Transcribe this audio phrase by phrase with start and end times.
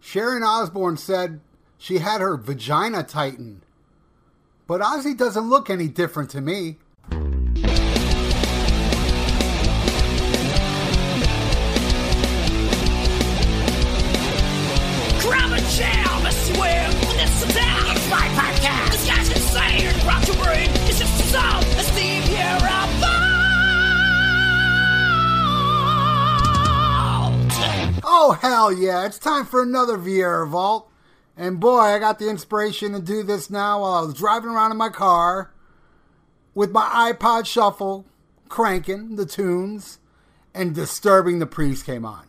[0.00, 1.40] Sharon Osbourne said
[1.78, 3.62] she had her vagina tightened.
[4.66, 6.76] But Ozzy doesn't look any different to me.
[7.10, 7.26] Grab
[15.52, 17.96] a jam, I swear, this is down.
[17.96, 18.92] It's my podcast.
[18.92, 20.06] This guy's insane.
[20.06, 20.70] Rock your brain.
[20.88, 21.24] It's just a
[28.12, 29.06] Oh, hell yeah.
[29.06, 30.90] It's time for another Viera Vault.
[31.36, 34.72] And boy, I got the inspiration to do this now while I was driving around
[34.72, 35.52] in my car
[36.52, 38.04] with my iPod shuffle,
[38.48, 40.00] cranking the tunes,
[40.52, 42.26] and Disturbing the Priest came on.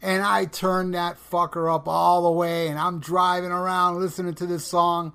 [0.00, 4.46] And I turned that fucker up all the way, and I'm driving around listening to
[4.46, 5.12] this song.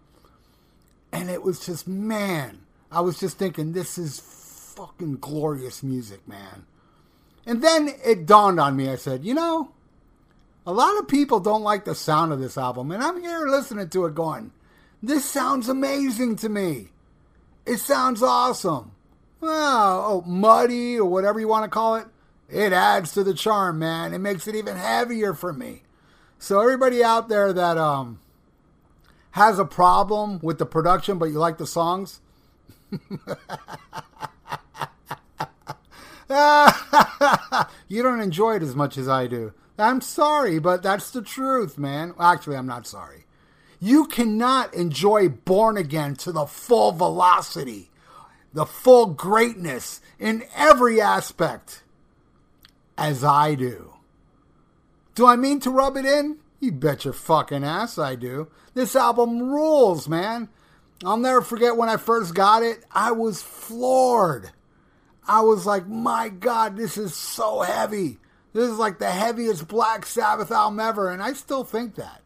[1.11, 2.59] And it was just, man,
[2.91, 6.67] I was just thinking, this is fucking glorious music, man.
[7.43, 8.87] And then it dawned on me.
[8.87, 9.71] I said, you know,
[10.65, 12.91] a lot of people don't like the sound of this album.
[12.91, 14.51] And I'm here listening to it going,
[15.01, 16.89] this sounds amazing to me.
[17.65, 18.91] It sounds awesome.
[19.41, 22.07] Well, oh, muddy or whatever you want to call it.
[22.49, 24.13] It adds to the charm, man.
[24.13, 25.83] It makes it even heavier for me.
[26.39, 28.19] So everybody out there that um
[29.31, 32.21] has a problem with the production but you like the songs,
[37.87, 39.53] you don't enjoy it as much as I do.
[39.81, 42.13] I'm sorry, but that's the truth, man.
[42.19, 43.25] Actually, I'm not sorry.
[43.79, 47.89] You cannot enjoy Born Again to the full velocity,
[48.53, 51.83] the full greatness in every aspect
[52.97, 53.93] as I do.
[55.15, 56.37] Do I mean to rub it in?
[56.59, 58.49] You bet your fucking ass I do.
[58.73, 60.49] This album rules, man.
[61.05, 62.83] I'll never forget when I first got it.
[62.91, 64.51] I was floored.
[65.25, 68.18] I was like, my God, this is so heavy.
[68.53, 72.21] This is like the heaviest Black Sabbath album ever, and I still think that.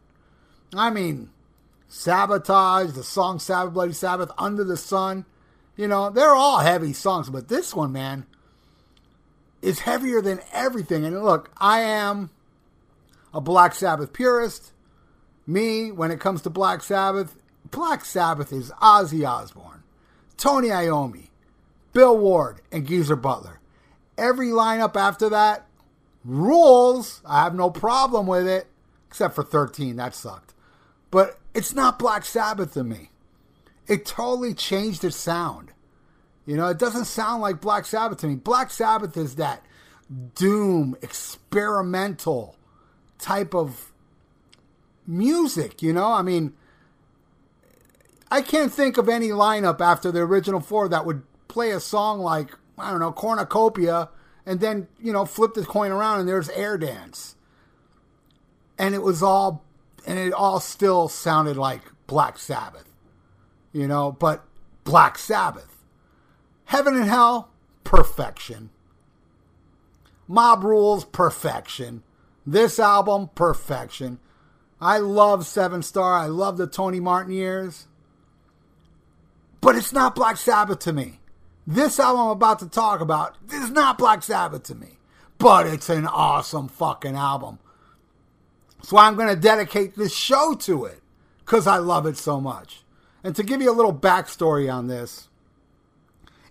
[0.74, 1.30] I mean,
[1.88, 5.26] Sabotage, the song Sabbath Bloody Sabbath, Under the Sun,
[5.76, 8.26] you know, they're all heavy songs, but this one, man,
[9.60, 11.04] is heavier than everything.
[11.04, 12.30] And look, I am
[13.32, 14.72] a Black Sabbath purist.
[15.46, 17.36] Me, when it comes to Black Sabbath,
[17.70, 19.82] Black Sabbath is Ozzy Osbourne,
[20.36, 21.28] Tony Iommi,
[21.92, 23.60] Bill Ward, and Geezer Butler.
[24.16, 25.66] Every lineup after that
[26.24, 27.20] rules.
[27.24, 28.66] I have no problem with it,
[29.08, 29.96] except for 13.
[29.96, 30.54] That sucked.
[31.10, 33.10] But it's not Black Sabbath to me.
[33.86, 35.72] It totally changed its sound.
[36.46, 38.34] You know, it doesn't sound like Black Sabbath to me.
[38.36, 39.64] Black Sabbath is that
[40.34, 42.56] doom, experimental
[43.18, 43.92] type of
[45.06, 46.12] music, you know?
[46.12, 46.52] I mean,
[48.30, 52.20] I can't think of any lineup after the original four that would play a song
[52.20, 54.08] like, I don't know, Cornucopia,
[54.46, 57.36] and then, you know, flip the coin around and there's Air Dance.
[58.78, 59.64] And it was all,
[60.06, 62.88] and it all still sounded like Black Sabbath,
[63.72, 64.44] you know, but
[64.84, 65.84] Black Sabbath.
[66.66, 67.50] Heaven and Hell,
[67.84, 68.70] perfection.
[70.26, 72.02] Mob Rules, perfection.
[72.46, 74.18] This album, perfection.
[74.80, 76.14] I love Seventh Star.
[76.14, 77.86] I love the Tony Martin years.
[79.60, 81.20] But it's not Black Sabbath to me.
[81.66, 84.98] This album I'm about to talk about is not Black Sabbath to me,
[85.38, 87.58] but it's an awesome fucking album.
[88.82, 91.00] So I'm going to dedicate this show to it
[91.38, 92.82] because I love it so much.
[93.22, 95.28] And to give you a little backstory on this,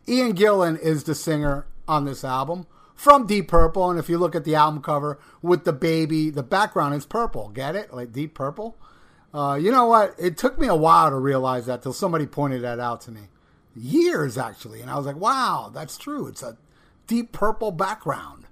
[0.07, 3.91] Ian Gillan is the singer on this album from Deep Purple.
[3.91, 7.49] And if you look at the album cover with the baby, the background is purple.
[7.49, 7.93] Get it?
[7.93, 8.75] Like Deep Purple?
[9.31, 10.15] Uh, you know what?
[10.17, 13.27] It took me a while to realize that till somebody pointed that out to me
[13.75, 16.27] years actually, and I was like, wow, that's true.
[16.27, 16.57] It's a
[17.07, 18.45] deep purple background,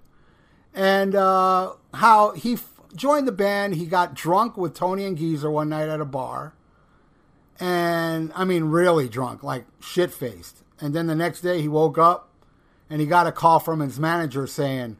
[0.74, 3.76] and uh, how he f- joined the band.
[3.76, 6.54] He got drunk with Tony and Geezer one night at a bar,
[7.60, 10.64] and I mean really drunk, like shit faced.
[10.80, 12.30] And then the next day he woke up
[12.90, 14.98] and he got a call from his manager saying,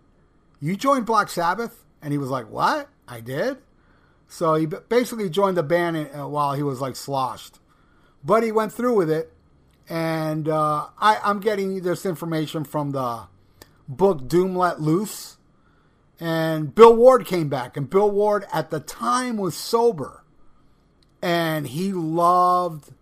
[0.60, 2.90] "You joined Black Sabbath," and he was like, "What?
[3.08, 3.58] I did."
[4.28, 7.60] So he basically joined the band uh, while he was like sloshed,
[8.24, 9.34] but he went through with it
[9.92, 13.24] and uh, I, I'm getting this information from the
[13.90, 15.36] book Doom Let Loose.
[16.18, 20.24] And Bill Ward came back, and Bill Ward at the time was sober,
[21.22, 22.94] and he loved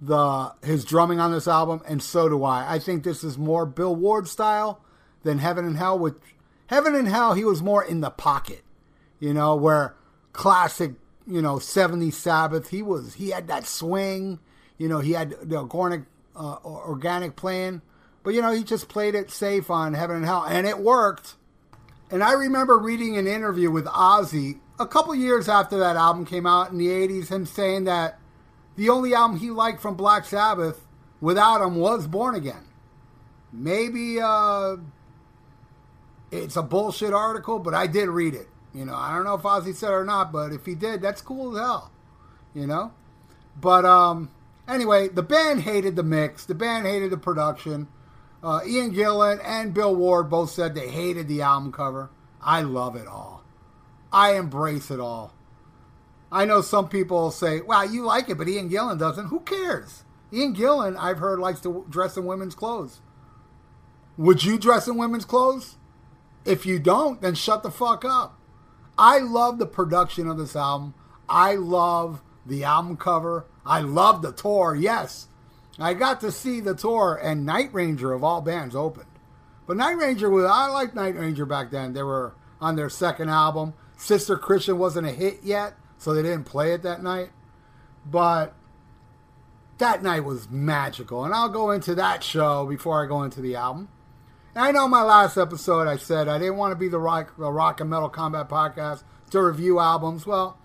[0.00, 2.74] the his drumming on this album, and so do I.
[2.74, 4.82] I think this is more Bill Ward style
[5.22, 5.98] than Heaven and Hell.
[5.98, 6.16] With
[6.66, 8.64] Heaven and Hell, he was more in the pocket,
[9.18, 9.94] you know, where
[10.32, 10.92] classic,
[11.26, 14.40] you know, 70s Sabbath, he was he had that swing,
[14.76, 16.02] you know, he had the organic
[16.38, 17.82] uh, organic plan.
[18.22, 21.34] but you know, he just played it safe on Heaven and Hell, and it worked.
[22.10, 26.46] And I remember reading an interview with Ozzy a couple years after that album came
[26.46, 28.18] out in the 80s, him saying that
[28.76, 30.86] the only album he liked from Black Sabbath
[31.20, 32.64] without him was Born Again.
[33.52, 34.76] Maybe uh,
[36.30, 38.48] it's a bullshit article, but I did read it.
[38.74, 41.02] You know, I don't know if Ozzy said it or not, but if he did,
[41.02, 41.90] that's cool as hell.
[42.54, 42.92] You know?
[43.60, 44.30] But um,
[44.68, 47.88] anyway, the band hated the mix, the band hated the production.
[48.42, 52.10] Uh, Ian Gillan and Bill Ward both said they hated the album cover.
[52.40, 53.42] I love it all.
[54.12, 55.34] I embrace it all.
[56.30, 60.04] I know some people say, "Well, you like it, but Ian Gillan doesn't." Who cares?
[60.32, 63.00] Ian Gillan, I've heard, likes to dress in women's clothes.
[64.18, 65.76] Would you dress in women's clothes?
[66.44, 68.38] If you don't, then shut the fuck up.
[68.98, 70.94] I love the production of this album.
[71.28, 73.46] I love the album cover.
[73.64, 74.74] I love the tour.
[74.74, 75.28] Yes,
[75.78, 79.06] I got to see the tour, and Night Ranger of all bands opened.
[79.66, 81.92] But Night Ranger was I liked Night Ranger back then.
[81.92, 83.74] They were on their second album.
[83.96, 87.30] Sister Christian wasn't a hit yet, so they didn't play it that night.
[88.06, 88.54] But
[89.78, 93.56] that night was magical, and I'll go into that show before I go into the
[93.56, 93.88] album.
[94.54, 97.36] And I know my last episode I said I didn't want to be the rock,
[97.36, 100.26] the rock and metal combat podcast to review albums.
[100.26, 100.57] Well,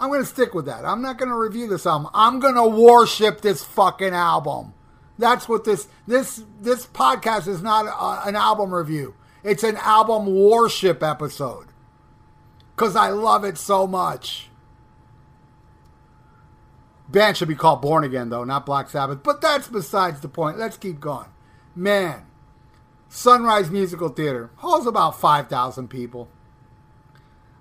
[0.00, 0.84] I'm going to stick with that.
[0.84, 2.10] I'm not going to review this album.
[2.14, 4.74] I'm going to worship this fucking album.
[5.18, 9.16] That's what this this this podcast is not a, an album review.
[9.42, 11.66] It's an album worship episode.
[12.76, 14.48] Cuz I love it so much.
[17.08, 20.58] Band should be called Born Again though, not Black Sabbath, but that's besides the point.
[20.58, 21.28] Let's keep going.
[21.74, 22.26] Man,
[23.08, 26.28] Sunrise Musical Theater holds about 5,000 people.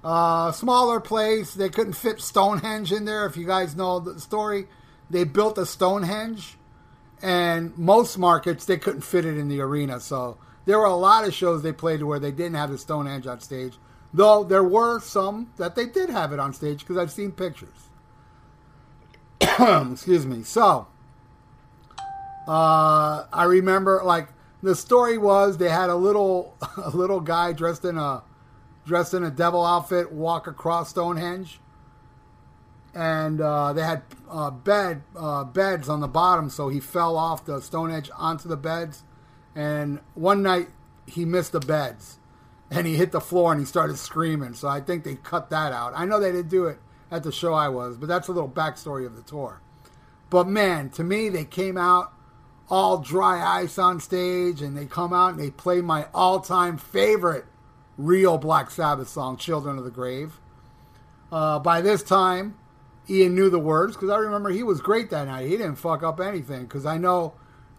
[0.04, 1.54] Uh, smaller place.
[1.54, 3.26] They couldn't fit Stonehenge in there.
[3.26, 4.68] If you guys know the story,
[5.10, 6.58] they built a Stonehenge,
[7.22, 10.00] and most markets they couldn't fit it in the arena.
[10.00, 13.26] So there were a lot of shows they played where they didn't have the Stonehenge
[13.28, 13.78] on stage.
[14.14, 17.90] Though there were some that they did have it on stage because I've seen pictures.
[19.92, 20.44] Excuse me.
[20.44, 20.88] So
[22.48, 24.30] uh, I remember like
[24.64, 28.24] the story was they had a little a little guy dressed in a
[28.88, 31.60] dressed in a devil outfit walk across Stonehenge,
[32.96, 37.46] and uh, they had uh, bed uh, beds on the bottom, so he fell off
[37.46, 39.04] the Stonehenge onto the beds.
[39.54, 40.70] And one night
[41.06, 42.18] he missed the beds,
[42.72, 44.54] and he hit the floor and he started screaming.
[44.54, 45.94] So I think they cut that out.
[45.96, 46.80] I know they didn't do it
[47.12, 49.62] at the show I was, but that's a little backstory of the tour.
[50.30, 52.14] But man, to me, they came out
[52.70, 57.46] all dry ice on stage, and they come out and they play my all-time favorite
[57.98, 60.40] real Black Sabbath song, Children of the Grave.
[61.32, 62.58] Uh, by this time,
[63.10, 65.48] Ian knew the words because I remember he was great that night.
[65.48, 67.34] He didn't fuck up anything because I know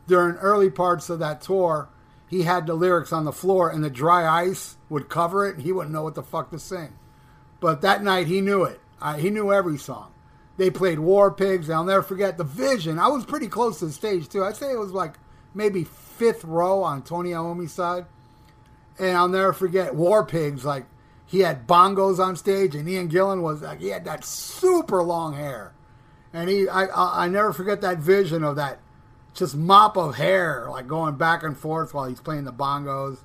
[0.07, 1.89] during early parts of that tour,
[2.29, 5.63] he had the lyrics on the floor and the dry ice would cover it and
[5.63, 6.99] he wouldn't know what the fuck to sing.
[7.61, 8.81] But that night he knew it.
[9.01, 10.13] I, he knew every song.
[10.57, 11.71] They played War Pigs.
[11.71, 12.99] I'll never forget the Vision.
[12.99, 14.45] I was pretty close to the stage too.
[14.45, 15.15] I'd say it was like
[15.55, 18.07] maybe fifth row on Tony Iommi's side
[18.99, 20.65] and I'll never forget War Pigs.
[20.65, 20.87] Like
[21.27, 25.35] he had bongos on stage, and Ian Gillan was like he had that super long
[25.35, 25.75] hair,
[26.33, 28.81] and he I I, I never forget that vision of that
[29.35, 33.19] just mop of hair like going back and forth while he's playing the bongos.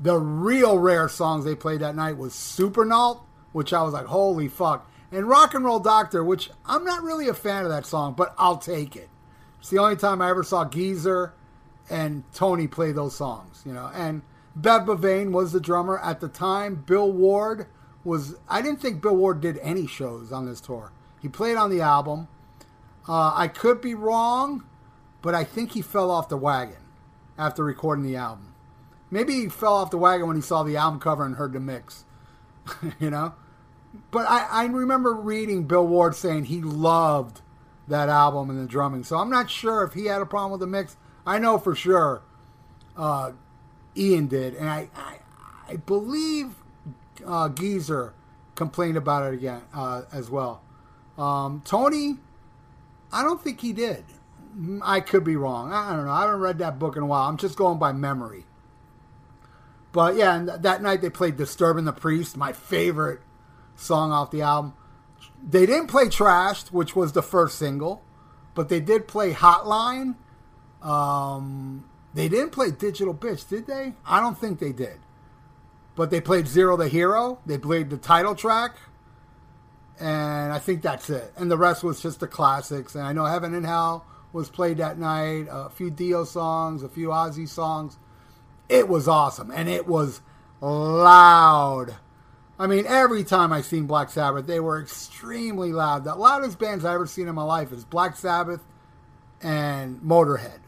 [0.00, 3.20] The real rare songs they played that night was Supernaut,
[3.52, 7.28] which I was like, holy fuck, and Rock and Roll Doctor, which I'm not really
[7.28, 9.08] a fan of that song, but I'll take it.
[9.60, 11.34] It's the only time I ever saw Geezer
[11.88, 14.22] and Tony play those songs, you know, and
[14.54, 16.76] Bev Bevan was the drummer at the time.
[16.86, 17.66] Bill Ward
[18.04, 18.36] was.
[18.48, 20.92] I didn't think Bill Ward did any shows on this tour.
[21.20, 22.28] He played on the album.
[23.08, 24.64] Uh, I could be wrong,
[25.22, 26.76] but I think he fell off the wagon
[27.38, 28.54] after recording the album.
[29.10, 31.60] Maybe he fell off the wagon when he saw the album cover and heard the
[31.60, 32.04] mix.
[33.00, 33.34] you know?
[34.10, 37.42] But I, I remember reading Bill Ward saying he loved
[37.88, 39.04] that album and the drumming.
[39.04, 40.96] So I'm not sure if he had a problem with the mix.
[41.26, 42.22] I know for sure
[42.96, 43.32] uh,
[43.96, 45.18] Ian did, and I I,
[45.68, 46.54] I believe
[47.26, 48.14] uh, Geezer
[48.54, 50.62] complained about it again uh, as well.
[51.18, 52.16] Um, Tony,
[53.12, 54.04] I don't think he did.
[54.82, 55.72] I could be wrong.
[55.72, 56.12] I don't know.
[56.12, 57.28] I haven't read that book in a while.
[57.28, 58.44] I'm just going by memory.
[59.92, 63.20] But yeah, and th- that night they played "Disturbing the Priest," my favorite
[63.76, 64.74] song off the album.
[65.46, 68.02] They didn't play "Trashed," which was the first single,
[68.54, 70.16] but they did play "Hotline."
[70.82, 73.94] Um, they didn't play "Digital Bitch," did they?
[74.06, 75.00] I don't think they did.
[75.94, 78.76] But they played Zero the Hero." They played the title track,
[80.00, 81.32] and I think that's it.
[81.36, 82.94] And the rest was just the classics.
[82.94, 85.48] And I know "Heaven and Hell" was played that night.
[85.50, 87.98] A few Dio songs, a few Ozzy songs.
[88.68, 90.22] It was awesome, and it was
[90.60, 91.96] loud.
[92.58, 96.04] I mean, every time I seen Black Sabbath, they were extremely loud.
[96.04, 98.60] The loudest bands I ever seen in my life is Black Sabbath
[99.42, 100.61] and Motorhead.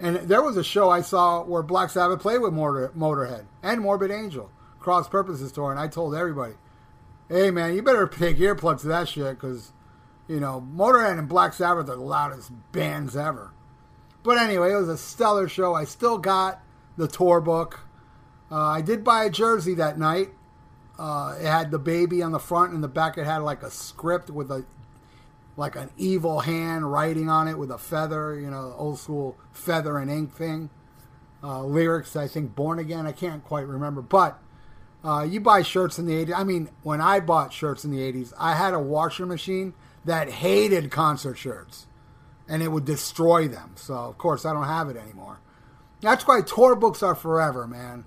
[0.00, 3.80] And there was a show I saw where Black Sabbath played with Motor, Motorhead and
[3.80, 6.54] Morbid Angel, Cross Purposes tour, and I told everybody,
[7.28, 9.72] "Hey man, you better take earplugs to that shit because,
[10.28, 13.50] you know, Motorhead and Black Sabbath are the loudest bands ever."
[14.22, 15.74] But anyway, it was a stellar show.
[15.74, 16.60] I still got
[16.96, 17.80] the tour book.
[18.50, 20.30] Uh, I did buy a jersey that night.
[20.98, 23.70] Uh, it had the baby on the front, and the back it had like a
[23.70, 24.64] script with a
[25.58, 29.98] like an evil hand writing on it with a feather, you know, old school feather
[29.98, 30.70] and ink thing.
[31.42, 34.00] Uh, lyrics, I think, Born Again, I can't quite remember.
[34.00, 34.40] But
[35.04, 36.32] uh, you buy shirts in the 80s.
[36.34, 39.74] I mean, when I bought shirts in the 80s, I had a washer machine
[40.04, 41.88] that hated concert shirts
[42.48, 43.72] and it would destroy them.
[43.74, 45.40] So, of course, I don't have it anymore.
[46.00, 48.04] That's why tour books are forever, man.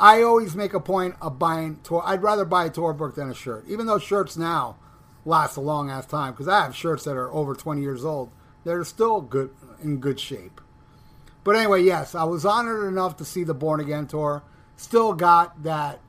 [0.00, 2.02] I always make a point of buying tour.
[2.04, 4.76] I'd rather buy a tour book than a shirt, even though shirts now
[5.24, 6.32] last a long ass time.
[6.32, 8.30] Because I have shirts that are over 20 years old.
[8.64, 9.50] They're still good
[9.82, 10.60] in good shape.
[11.44, 14.42] But anyway, yes, I was honored enough to see the Born Again tour.
[14.76, 16.00] Still got that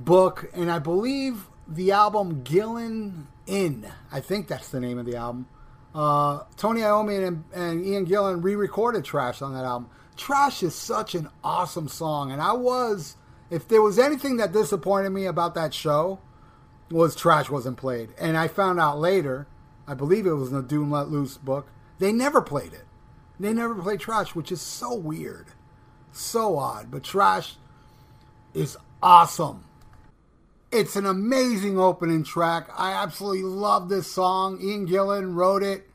[0.00, 3.86] book, and I believe the album Gillan In.
[4.10, 5.48] I think that's the name of the album.
[5.94, 9.90] Uh, Tony Iommi and, and Ian Gillan re-recorded Trash on that album.
[10.16, 13.16] Trash is such an awesome song, and I was,
[13.50, 16.18] if there was anything that disappointed me about that show,
[16.90, 18.10] was Trash wasn't played.
[18.18, 19.46] And I found out later,
[19.86, 22.84] I believe it was in the Doom Let Loose book, they never played it.
[23.38, 25.48] They never played Trash, which is so weird.
[26.12, 26.90] So odd.
[26.90, 27.56] But Trash
[28.54, 29.64] is awesome.
[30.72, 32.68] It's an amazing opening track.
[32.76, 34.60] I absolutely love this song.
[34.60, 35.88] Ian Gillan wrote it.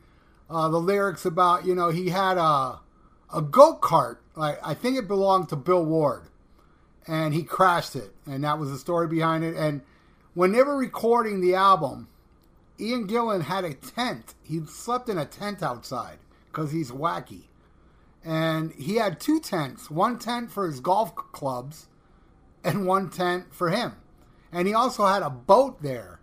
[0.50, 2.79] Uh, the lyrics about, you know, he had a,
[3.33, 4.17] a go kart.
[4.36, 6.24] Like, I think it belonged to Bill Ward.
[7.07, 8.13] And he crashed it.
[8.25, 9.55] And that was the story behind it.
[9.55, 9.81] And
[10.33, 12.07] when they were recording the album,
[12.79, 14.33] Ian Gillan had a tent.
[14.43, 17.43] He slept in a tent outside because he's wacky.
[18.23, 21.88] And he had two tents one tent for his golf clubs
[22.63, 23.93] and one tent for him.
[24.51, 26.19] And he also had a boat there.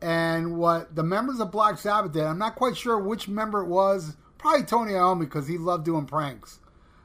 [0.00, 3.68] And what the members of Black Sabbath did, I'm not quite sure which member it
[3.68, 6.60] was, probably Tony Iommi because he loved doing pranks.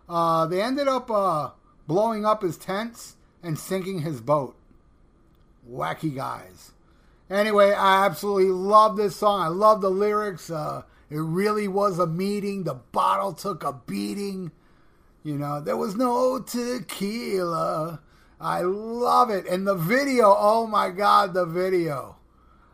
[0.10, 1.52] Uh, they ended up uh,
[1.88, 4.56] blowing up his tents and sinking his boat.
[5.72, 6.72] Wacky guys.
[7.30, 9.42] Anyway, I absolutely love this song.
[9.42, 10.50] I love the lyrics.
[10.50, 12.64] Uh, it really was a meeting.
[12.64, 14.52] The bottle took a beating.
[15.24, 18.02] You know, there was no tequila.
[18.40, 19.46] I love it.
[19.46, 22.18] And the video, oh my God, the video.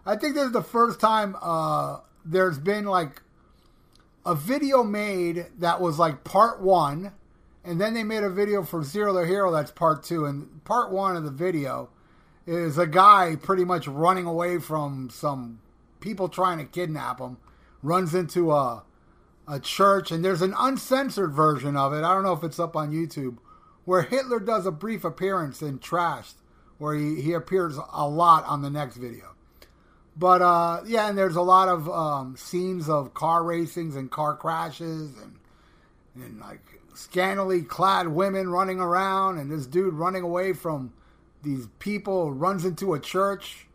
[0.05, 3.21] I think this is the first time uh, there's been like
[4.25, 7.11] a video made that was like part one,
[7.63, 10.25] and then they made a video for Zero the Hero that's part two.
[10.25, 11.89] And part one of the video
[12.47, 15.59] is a guy pretty much running away from some
[15.99, 17.37] people trying to kidnap him,
[17.83, 18.83] runs into a
[19.47, 22.03] a church, and there's an uncensored version of it.
[22.03, 23.37] I don't know if it's up on YouTube,
[23.85, 26.35] where Hitler does a brief appearance in Trashed,
[26.77, 29.35] where he, he appears a lot on the next video.
[30.17, 34.35] But uh, yeah, and there's a lot of um, scenes of car racings and car
[34.35, 35.35] crashes and
[36.15, 40.91] and like scantily clad women running around and this dude running away from
[41.47, 43.67] these people runs into a church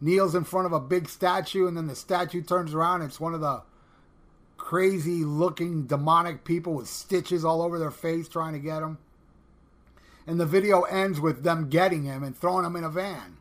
[0.00, 3.34] kneels in front of a big statue and then the statue turns around it's one
[3.34, 3.62] of the
[4.56, 8.98] crazy looking demonic people with stitches all over their face trying to get him
[10.26, 13.36] and the video ends with them getting him and throwing him in a van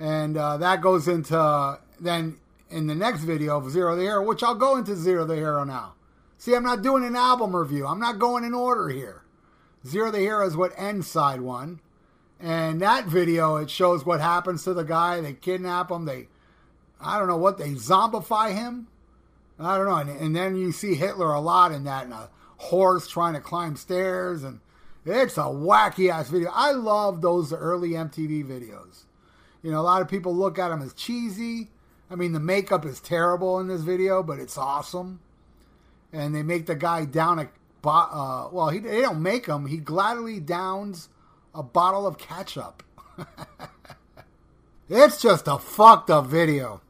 [0.00, 2.38] and uh, that goes into then
[2.70, 5.64] in the next video of Zero the Hero, which I'll go into Zero the Hero
[5.64, 5.94] now.
[6.36, 7.86] See, I'm not doing an album review.
[7.86, 9.22] I'm not going in order here.
[9.86, 11.80] Zero the Hero is what ends side one.
[12.40, 15.20] And that video, it shows what happens to the guy.
[15.20, 16.04] They kidnap him.
[16.04, 16.28] They,
[17.00, 18.86] I don't know what, they zombify him.
[19.58, 19.96] I don't know.
[19.96, 23.40] And, and then you see Hitler a lot in that, and a horse trying to
[23.40, 24.44] climb stairs.
[24.44, 24.60] And
[25.04, 26.50] it's a wacky ass video.
[26.54, 29.04] I love those early MTV videos.
[29.62, 31.70] You know, a lot of people look at them as cheesy.
[32.10, 35.20] I mean, the makeup is terrible in this video, but it's awesome.
[36.12, 37.48] And they make the guy down a,
[37.86, 39.66] uh, well, he, they don't make him.
[39.66, 41.08] He gladly downs
[41.58, 42.84] a bottle of ketchup.
[44.88, 46.80] it's just a fucked up video.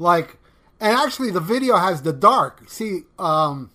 [0.00, 0.38] Like,
[0.80, 2.68] and actually, the video has the dark.
[2.68, 3.70] See, um,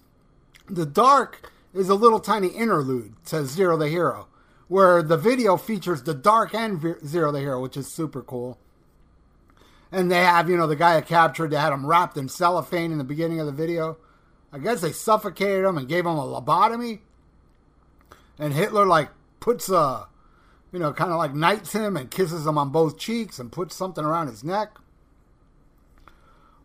[0.68, 4.28] the dark is a little tiny interlude to Zero the Hero,
[4.68, 8.60] where the video features the dark and Zero the Hero, which is super cool.
[9.90, 12.92] And they have, you know, the guy that captured, they had him wrapped in cellophane
[12.92, 13.98] in the beginning of the video.
[14.52, 17.00] I guess they suffocated him and gave him a lobotomy.
[18.38, 19.10] And Hitler, like,
[19.42, 20.08] puts a,
[20.72, 23.76] you know, kind of like knights him and kisses him on both cheeks and puts
[23.76, 24.78] something around his neck.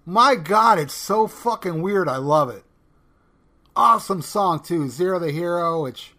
[0.05, 2.09] My God, it's so fucking weird.
[2.09, 2.63] I love it.
[3.75, 4.89] Awesome song, too.
[4.89, 6.15] Zero the Hero, which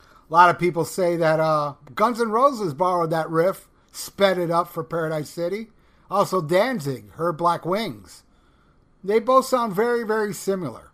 [0.00, 4.50] a lot of people say that uh, Guns N' Roses borrowed that riff, sped it
[4.50, 5.68] up for Paradise City.
[6.08, 8.22] Also, Danzig, Her Black Wings.
[9.02, 10.92] They both sound very, very similar.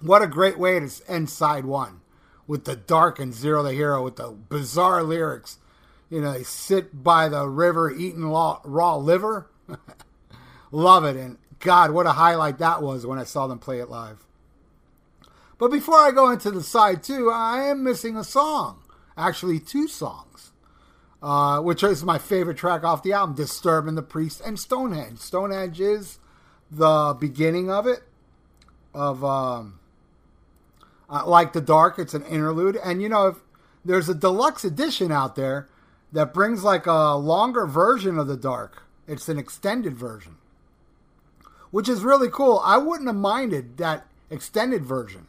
[0.00, 2.00] What a great way to end side one
[2.46, 5.58] with the dark and Zero the Hero with the bizarre lyrics.
[6.10, 9.50] You know, they sit by the river eating raw, raw liver.
[10.70, 11.16] Love it.
[11.16, 14.24] And God, what a highlight that was when I saw them play it live.
[15.58, 18.82] But before I go into the side two, I am missing a song.
[19.16, 20.52] Actually, two songs.
[21.22, 25.18] Uh, which is my favorite track off the album, Disturbing the Priest and Stonehenge.
[25.20, 26.18] Stonehenge is
[26.70, 28.02] the beginning of it,
[28.92, 29.80] of um,
[31.14, 31.98] uh, Like the Dark.
[31.98, 32.76] It's an interlude.
[32.84, 33.36] And, you know, if
[33.84, 35.68] there's a deluxe edition out there
[36.12, 40.36] that brings like a longer version of the Dark, it's an extended version,
[41.70, 42.60] which is really cool.
[42.64, 45.28] I wouldn't have minded that extended version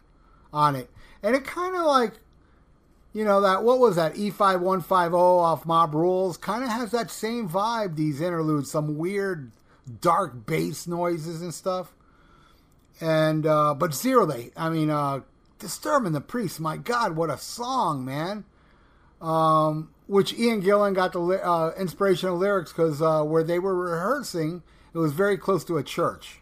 [0.52, 0.90] on it.
[1.22, 2.14] And it kind of like
[3.16, 7.48] you know that what was that E5150 off Mob Rules kind of has that same
[7.48, 7.96] vibe.
[7.96, 9.52] These interludes, some weird
[10.02, 11.94] dark bass noises and stuff.
[13.00, 15.22] And uh, but zero they, I mean, uh,
[15.66, 16.60] disturbing the priest.
[16.60, 18.46] My God, what a song, man!
[19.22, 24.62] Um, which Ian Gillan got the uh, inspirational lyrics because uh, where they were rehearsing,
[24.94, 26.42] it was very close to a church,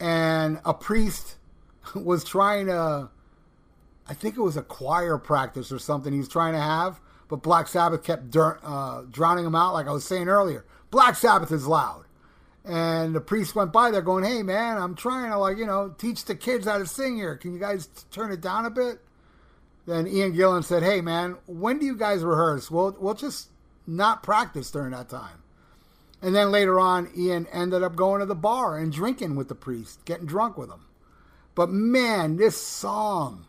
[0.00, 1.36] and a priest
[1.94, 3.10] was trying to
[4.08, 7.42] I think it was a choir practice or something he was trying to have, but
[7.42, 9.74] Black Sabbath kept uh, drowning him out.
[9.74, 12.06] Like I was saying earlier, Black Sabbath is loud.
[12.68, 15.94] And the priest went by there going, Hey man, I'm trying to like, you know,
[15.98, 17.36] teach the kids how to sing here.
[17.36, 19.00] Can you guys turn it down a bit?
[19.86, 22.70] Then Ian Gillan said, Hey man, when do you guys rehearse?
[22.70, 23.48] We'll, we'll just
[23.86, 25.42] not practice during that time.
[26.20, 29.54] And then later on, Ian ended up going to the bar and drinking with the
[29.54, 30.84] priest, getting drunk with him.
[31.54, 33.46] But man, this song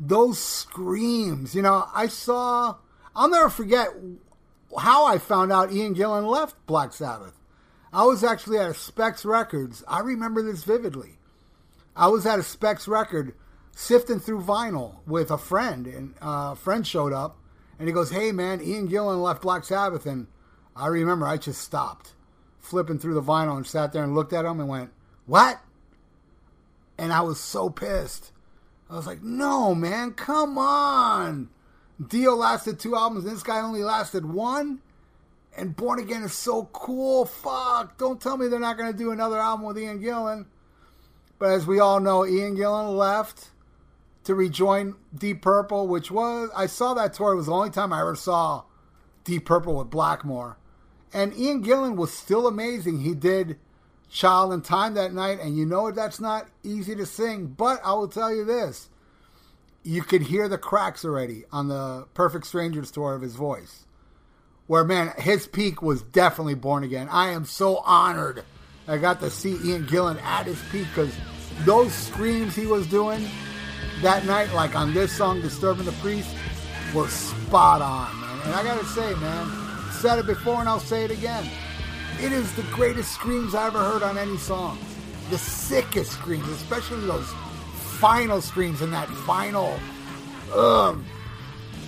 [0.00, 1.54] those screams.
[1.54, 2.76] You know, I saw,
[3.14, 3.88] I'll never forget
[4.78, 7.34] how I found out Ian Gillan left Black Sabbath.
[7.92, 9.82] I was actually at a Specs Records.
[9.88, 11.18] I remember this vividly.
[11.96, 13.34] I was at a Specs record
[13.72, 17.36] sifting through vinyl with a friend, and uh, a friend showed up,
[17.78, 20.28] and he goes, "Hey man, Ian Gillan left Black Sabbath," and
[20.76, 22.14] I remember I just stopped,
[22.60, 24.90] flipping through the vinyl, and sat there and looked at him and went,
[25.26, 25.60] "What?"
[26.96, 28.30] And I was so pissed.
[28.90, 31.48] I was like, no, man, come on.
[32.04, 34.80] Dio lasted two albums, and this guy only lasted one.
[35.56, 37.24] And Born Again is so cool.
[37.24, 37.98] Fuck.
[37.98, 40.46] Don't tell me they're not going to do another album with Ian Gillan.
[41.38, 43.50] But as we all know, Ian Gillan left
[44.24, 47.32] to rejoin Deep Purple, which was, I saw that tour.
[47.32, 48.64] It was the only time I ever saw
[49.24, 50.58] Deep Purple with Blackmore.
[51.12, 53.00] And Ian Gillan was still amazing.
[53.00, 53.58] He did
[54.10, 57.46] Child in Time that night, and you know that's not easy to sing.
[57.46, 58.88] But I will tell you this
[59.82, 63.86] you could hear the cracks already on the Perfect Strangers tour of his voice.
[64.70, 67.08] Where, man, his peak was definitely born again.
[67.10, 68.44] I am so honored
[68.86, 71.12] I got to see Ian Gillan at his peak because
[71.64, 73.28] those screams he was doing
[74.02, 76.32] that night, like on this song, Disturbing the Priest,
[76.94, 78.40] were spot on, man.
[78.44, 81.50] And I gotta say, man, said it before and I'll say it again.
[82.22, 84.78] It is the greatest screams I ever heard on any song.
[85.30, 87.28] The sickest screams, especially those
[87.98, 89.76] final screams in that final.
[90.54, 91.04] Um,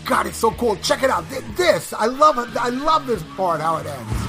[0.04, 0.76] God, it's so cool.
[0.76, 1.28] Check it out.
[1.56, 2.56] This, I love it.
[2.56, 3.60] I love this part.
[3.60, 4.22] How it ends.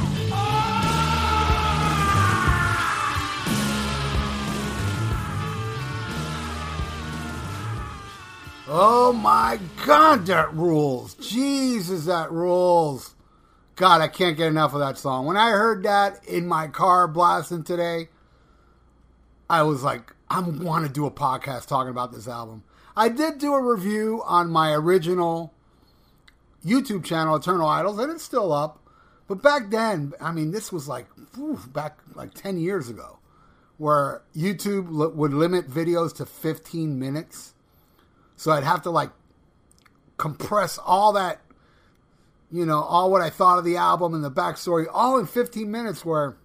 [8.76, 11.16] Oh my God, that rules.
[11.16, 13.14] Jesus, that rules.
[13.76, 15.26] God, I can't get enough of that song.
[15.26, 18.10] When I heard that in my car blasting today,
[19.50, 22.64] I was like, I want to do a podcast talking about this album.
[22.96, 25.53] I did do a review on my original
[26.65, 28.80] YouTube channel, Eternal Idols, and it's still up.
[29.28, 33.19] But back then, I mean, this was like whew, back like 10 years ago,
[33.78, 37.54] where YouTube would limit videos to 15 minutes.
[38.36, 39.12] So I'd have to like
[40.17, 41.41] compress all that,
[42.52, 45.69] you know, all what I thought of the album and the backstory, all in 15
[45.69, 46.06] minutes.
[46.06, 46.38] Where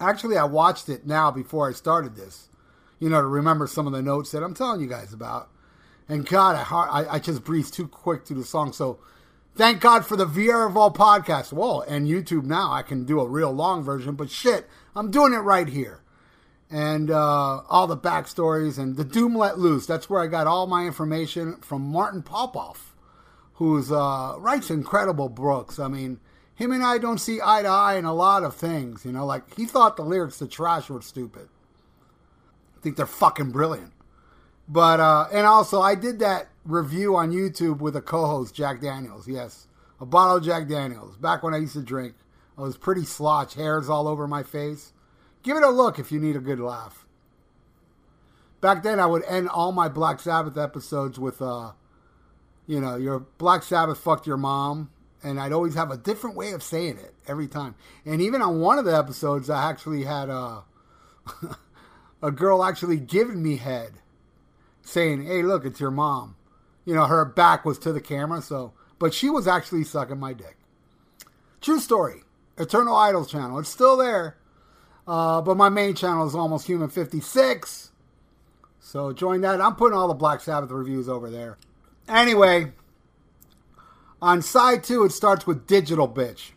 [0.00, 2.48] actually I watched it now before I started this,
[2.98, 5.48] you know, to remember some of the notes that I'm telling you guys about.
[6.08, 8.72] And God, I I, I just breezed too quick through the song.
[8.72, 9.00] So
[9.56, 11.52] thank God for the Viera Vault podcast.
[11.52, 15.32] Well, and YouTube now I can do a real long version, but shit, I'm doing
[15.32, 16.02] it right here
[16.70, 19.86] and uh, all the backstories and the Doom Let Loose.
[19.86, 22.94] That's where I got all my information from Martin Popoff,
[23.54, 25.78] who's uh, writes incredible books.
[25.78, 26.20] I mean,
[26.54, 29.04] him and I don't see eye to eye in a lot of things.
[29.04, 31.48] You know, like he thought the lyrics to Trash were stupid.
[32.76, 33.92] I think they're fucking brilliant.
[34.68, 39.26] But uh, and also I did that review on YouTube with a co-host Jack Daniels.
[39.26, 39.68] Yes,
[40.00, 41.16] a bottle of Jack Daniels.
[41.16, 42.14] Back when I used to drink,
[42.58, 44.92] I was pretty slotch, hairs all over my face
[45.46, 47.06] Give it a look if you need a good laugh.
[48.60, 51.70] Back then, I would end all my Black Sabbath episodes with, uh,
[52.66, 54.90] you know, your Black Sabbath fucked your mom,
[55.22, 57.76] and I'd always have a different way of saying it every time.
[58.04, 60.62] And even on one of the episodes, I actually had uh,
[62.22, 63.92] a girl actually giving me head,
[64.82, 66.34] saying, "Hey, look, it's your mom."
[66.86, 70.32] You know, her back was to the camera, so but she was actually sucking my
[70.32, 70.56] dick.
[71.60, 72.22] True story.
[72.56, 73.58] Eternal Idols channel.
[73.58, 74.38] It's still there.
[75.06, 77.90] Uh, but my main channel is Almost Human 56.
[78.80, 79.60] So join that.
[79.60, 81.58] I'm putting all the Black Sabbath reviews over there.
[82.08, 82.72] Anyway,
[84.22, 86.52] on side two, it starts with Digital Bitch.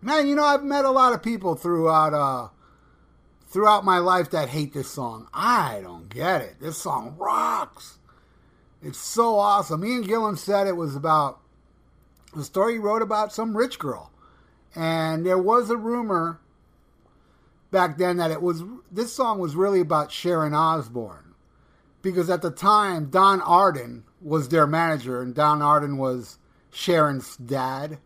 [0.00, 2.48] Man, you know, I've met a lot of people throughout uh,
[3.48, 5.28] throughout my life that hate this song.
[5.34, 6.60] I don't get it.
[6.60, 7.98] This song rocks.
[8.84, 9.84] It's so awesome.
[9.84, 11.40] Ian Gillan said it was about
[12.36, 14.12] the story he wrote about some rich girl.
[14.74, 16.38] And there was a rumor
[17.70, 21.34] back then that it was this song was really about Sharon Osbourne
[22.02, 26.38] because at the time Don Arden was their manager and Don Arden was
[26.70, 27.98] Sharon's dad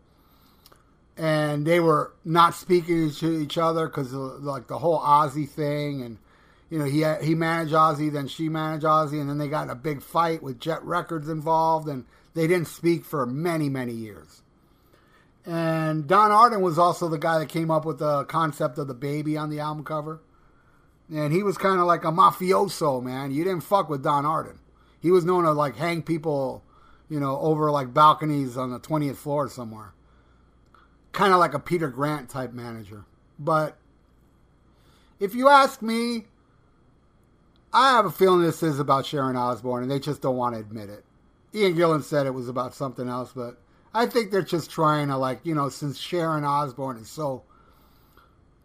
[1.18, 6.18] and they were not speaking to each other because like the whole Ozzy thing and
[6.70, 9.70] you know he he managed Ozzy then she managed Ozzy and then they got in
[9.70, 12.04] a big fight with Jet Records involved and
[12.34, 14.42] they didn't speak for many many years
[15.48, 18.92] and Don Arden was also the guy that came up with the concept of the
[18.92, 20.20] baby on the album cover.
[21.10, 23.30] And he was kind of like a mafioso, man.
[23.30, 24.58] You didn't fuck with Don Arden.
[25.00, 26.62] He was known to like hang people,
[27.08, 29.94] you know, over like balconies on the 20th floor somewhere.
[31.12, 33.06] Kind of like a Peter Grant type manager.
[33.38, 33.78] But
[35.18, 36.26] if you ask me,
[37.72, 40.60] I have a feeling this is about Sharon Osbourne, and they just don't want to
[40.60, 41.04] admit it.
[41.54, 43.58] Ian Gillan said it was about something else, but
[43.92, 47.42] I think they're just trying to like, you know, since Sharon Osbourne is so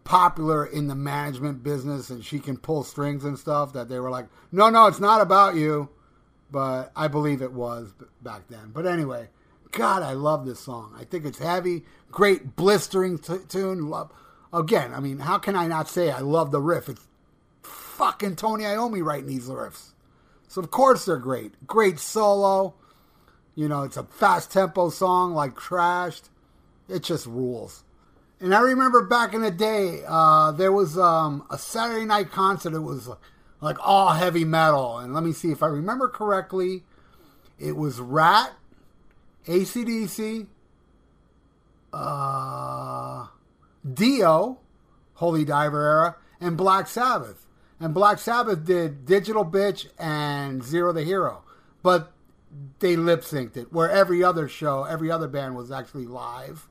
[0.04, 4.10] popular in the management business and she can pull strings and stuff that they were
[4.10, 5.88] like, no, no, it's not about you.
[6.50, 8.70] But I believe it was back then.
[8.72, 9.28] But anyway,
[9.72, 10.94] God, I love this song.
[10.96, 13.88] I think it's heavy, great blistering t- tune.
[13.88, 14.12] Love
[14.52, 14.94] again.
[14.94, 16.88] I mean, how can I not say I love the riff?
[16.88, 17.08] It's
[17.94, 19.92] fucking Tony Iommi writing these riffs,
[20.48, 21.66] so of course they're great.
[21.66, 22.74] Great solo.
[23.54, 26.28] You know, it's a fast tempo song like Trashed.
[26.88, 27.84] It just rules.
[28.40, 32.74] And I remember back in the day, uh, there was um, a Saturday night concert.
[32.74, 33.08] It was
[33.60, 34.98] like all heavy metal.
[34.98, 36.82] And let me see if I remember correctly.
[37.58, 38.52] It was Ratt,
[39.46, 40.48] ACDC,
[41.92, 43.26] uh,
[43.90, 44.58] Dio,
[45.14, 47.43] Holy Diver Era, and Black Sabbath.
[47.80, 51.42] And Black Sabbath did Digital Bitch and Zero the Hero.
[51.82, 52.12] But
[52.78, 56.68] they lip synced it, where every other show, every other band was actually live.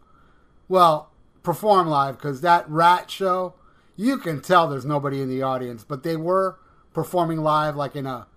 [0.67, 1.11] Well,
[1.43, 3.53] perform live because that Ratt show,
[3.95, 6.57] you can tell there's nobody in the audience, but they were
[6.93, 8.27] performing live, like in a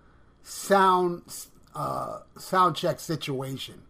[0.43, 1.23] sound
[1.73, 3.83] uh, sound check situation.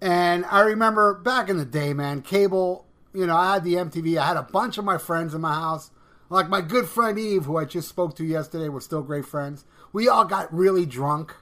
[0.00, 2.86] And I remember back in the day, man, cable.
[3.12, 4.18] You know, I had the MTV.
[4.18, 5.90] I had a bunch of my friends in my house,
[6.30, 8.68] like my good friend Eve, who I just spoke to yesterday.
[8.68, 9.64] We're still great friends.
[9.92, 11.34] We all got really drunk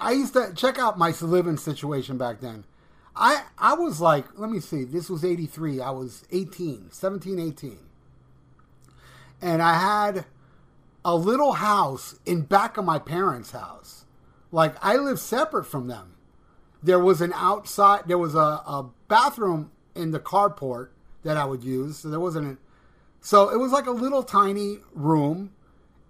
[0.00, 2.64] I used to check out my living situation back then.
[3.16, 5.80] I I was like, let me see, this was 83.
[5.80, 7.78] I was 18, 17, 18.
[9.40, 10.26] And I had
[11.04, 14.04] a little house in back of my parents' house.
[14.52, 16.14] Like I lived separate from them.
[16.82, 20.90] There was an outside there was a, a bathroom in the carport
[21.24, 21.98] that I would use.
[21.98, 22.58] So there wasn't
[23.20, 25.52] so it was like a little tiny room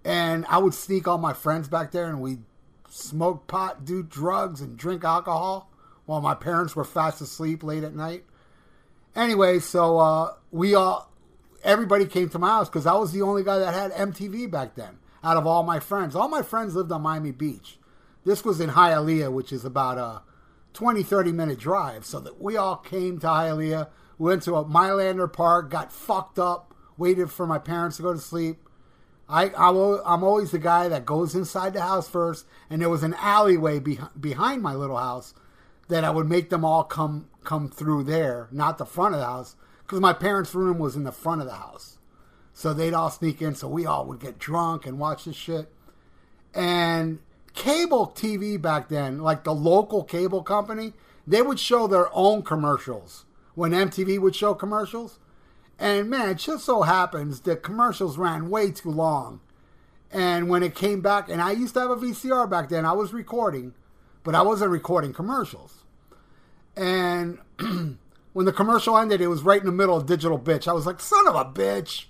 [0.05, 2.43] and I would sneak all my friends back there and we'd
[2.89, 5.69] smoke pot, do drugs, and drink alcohol
[6.05, 8.23] while my parents were fast asleep late at night.
[9.15, 11.11] Anyway, so uh, we all,
[11.63, 14.75] everybody came to my house because I was the only guy that had MTV back
[14.75, 16.15] then out of all my friends.
[16.15, 17.77] All my friends lived on Miami Beach.
[18.25, 20.21] This was in Hialeah, which is about a
[20.73, 22.05] 20, 30 minute drive.
[22.05, 26.73] So that we all came to Hialeah, went to a Milander Park, got fucked up,
[26.99, 28.57] waited for my parents to go to sleep.
[29.27, 33.13] I, I'm always the guy that goes inside the house first, and there was an
[33.15, 35.33] alleyway be, behind my little house
[35.87, 39.25] that I would make them all come come through there, not the front of the
[39.25, 41.97] house, because my parents' room was in the front of the house.
[42.53, 45.71] So they'd all sneak in, so we all would get drunk and watch this shit.
[46.53, 47.19] And
[47.53, 50.93] cable TV back then, like the local cable company,
[51.25, 55.19] they would show their own commercials when MTV would show commercials.
[55.79, 59.39] And man, it just so happens the commercials ran way too long.
[60.11, 62.91] And when it came back, and I used to have a VCR back then, I
[62.91, 63.73] was recording,
[64.23, 65.83] but I wasn't recording commercials.
[66.75, 67.39] And
[68.33, 70.67] when the commercial ended, it was right in the middle of Digital Bitch.
[70.67, 72.05] I was like, son of a bitch.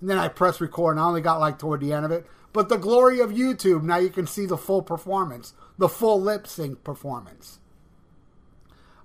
[0.00, 2.26] And then I pressed record, and I only got like toward the end of it.
[2.52, 6.46] But the glory of YouTube, now you can see the full performance, the full lip
[6.46, 7.60] sync performance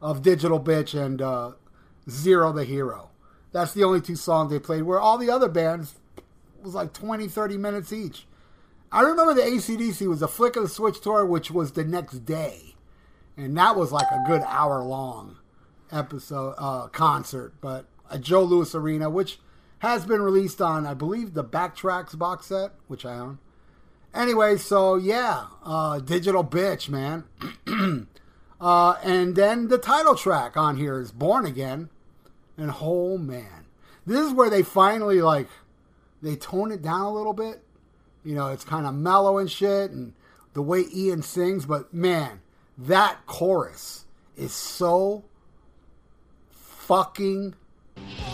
[0.01, 1.51] of Digital Bitch and uh,
[2.09, 3.10] Zero the Hero.
[3.51, 5.95] That's the only two songs they played, where all the other bands
[6.61, 8.25] was like 20, 30 minutes each.
[8.91, 12.25] I remember the ACDC was a Flick of the Switch tour, which was the next
[12.25, 12.75] day.
[13.37, 15.37] And that was like a good hour long
[15.91, 17.53] episode, uh, concert.
[17.61, 19.39] But at Joe Louis Arena, which
[19.79, 23.39] has been released on, I believe, the Backtracks box set, which I own.
[24.13, 27.23] Anyway, so yeah, uh, Digital Bitch, man.
[28.61, 31.89] uh, and then the title track on here is Born Again
[32.61, 33.65] and oh man,
[34.05, 35.47] this is where they finally like
[36.21, 37.63] they tone it down a little bit.
[38.23, 40.13] You know, it's kind of mellow and shit, and
[40.53, 41.65] the way Ian sings.
[41.65, 42.41] But man,
[42.77, 44.05] that chorus
[44.37, 45.23] is so
[46.51, 47.55] fucking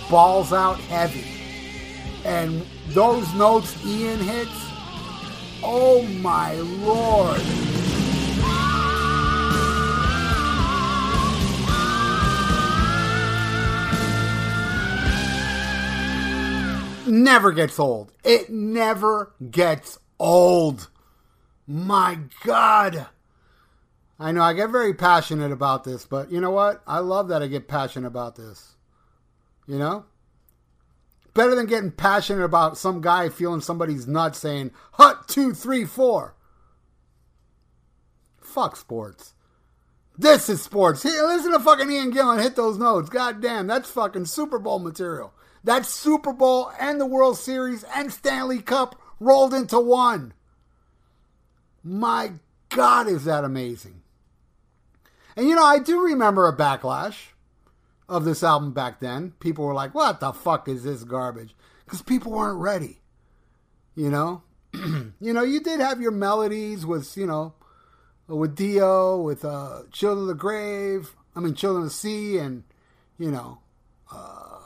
[0.10, 1.26] balls out heavy,
[2.26, 4.52] and those notes Ian hits.
[5.64, 7.67] Oh my lord.
[17.08, 18.12] Never gets old.
[18.24, 20.90] It never gets old.
[21.66, 23.08] My God.
[24.20, 26.82] I know I get very passionate about this, but you know what?
[26.88, 28.76] I love that I get passionate about this.
[29.68, 30.06] You know?
[31.34, 36.36] Better than getting passionate about some guy feeling somebody's nuts saying, hut, two, three, four.
[38.42, 39.34] Fuck sports.
[40.18, 41.04] This is sports.
[41.04, 43.10] Here, listen to fucking Ian Gillan hit those notes.
[43.10, 45.32] God damn, that's fucking Super Bowl material.
[45.68, 50.34] That Super Bowl and the World Series and Stanley Cup rolled into one.
[51.84, 52.32] My
[52.70, 54.02] God, is that amazing.
[55.36, 57.18] And you know, I do remember a backlash
[58.08, 59.32] of this album back then.
[59.42, 61.54] People were like, what the fuck is this garbage?
[61.84, 63.02] Because people weren't ready.
[63.94, 64.44] You know?
[64.74, 67.56] you know, you did have your melodies with, you know,
[68.30, 72.64] with Dio, with uh, Children of the Grave, I mean, Children of the Sea, and,
[73.20, 73.60] you know,
[74.10, 74.57] uh,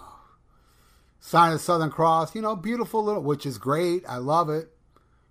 [1.31, 4.03] Sign of Southern Cross, you know, beautiful little, which is great.
[4.05, 4.67] I love it.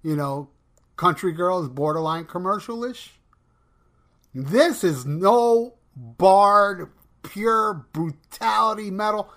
[0.02, 0.48] You know,
[0.96, 3.10] Country Girl is borderline commercialish.
[4.32, 6.90] This is no barred,
[7.22, 9.30] pure brutality metal.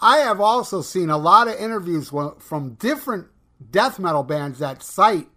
[0.00, 3.28] I have also seen a lot of interviews from different
[3.70, 5.28] death metal bands that cite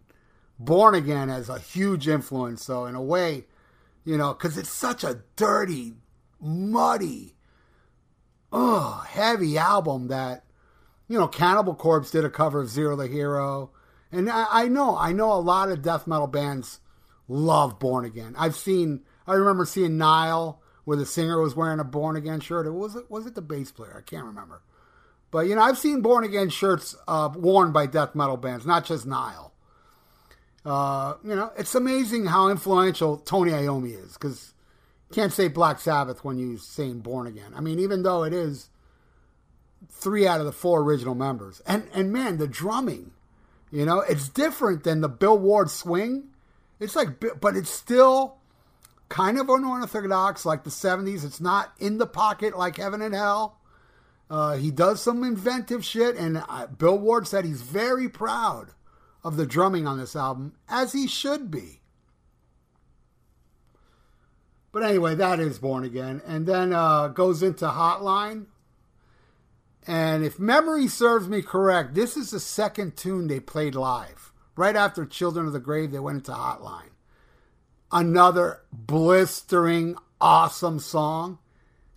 [0.57, 2.65] Born Again as a huge influence.
[2.65, 3.45] So, in a way,
[4.05, 5.93] you know, because it's such a dirty,
[6.41, 7.35] muddy,
[8.51, 10.45] oh, heavy album that
[11.07, 13.71] you know, Cannibal Corpse did a cover of Zero the Hero.
[14.11, 16.79] And I, I, know, I know a lot of death metal bands
[17.27, 18.35] love Born Again.
[18.37, 22.67] I've seen, I remember seeing Nile, where the singer was wearing a Born Again shirt.
[22.67, 23.95] It was it was it the bass player?
[23.97, 24.61] I can't remember.
[25.31, 28.85] But you know, I've seen Born Again shirts uh, worn by death metal bands, not
[28.85, 29.53] just Nile.
[30.65, 34.53] Uh, you know, it's amazing how influential Tony Iommi is because
[35.11, 37.53] can't say Black Sabbath when you saying Born Again.
[37.55, 38.69] I mean, even though it is
[39.89, 41.61] three out of the four original members.
[41.65, 43.11] And and man, the drumming,
[43.71, 46.29] you know, it's different than the Bill Ward swing.
[46.79, 48.37] It's like, but it's still
[49.09, 51.23] kind of unorthodox, like the '70s.
[51.23, 53.57] It's not in the pocket like Heaven and Hell.
[54.29, 58.69] Uh, he does some inventive shit, and uh, Bill Ward said he's very proud
[59.23, 61.81] of the drumming on this album, as he should be.
[64.71, 66.21] But anyway, that is Born Again.
[66.25, 68.47] And then uh, goes into Hotline,
[69.87, 74.31] and if memory serves me correct, this is the second tune they played live.
[74.55, 76.91] Right after Children of the Grave, they went into Hotline.
[77.91, 81.39] Another blistering, awesome song.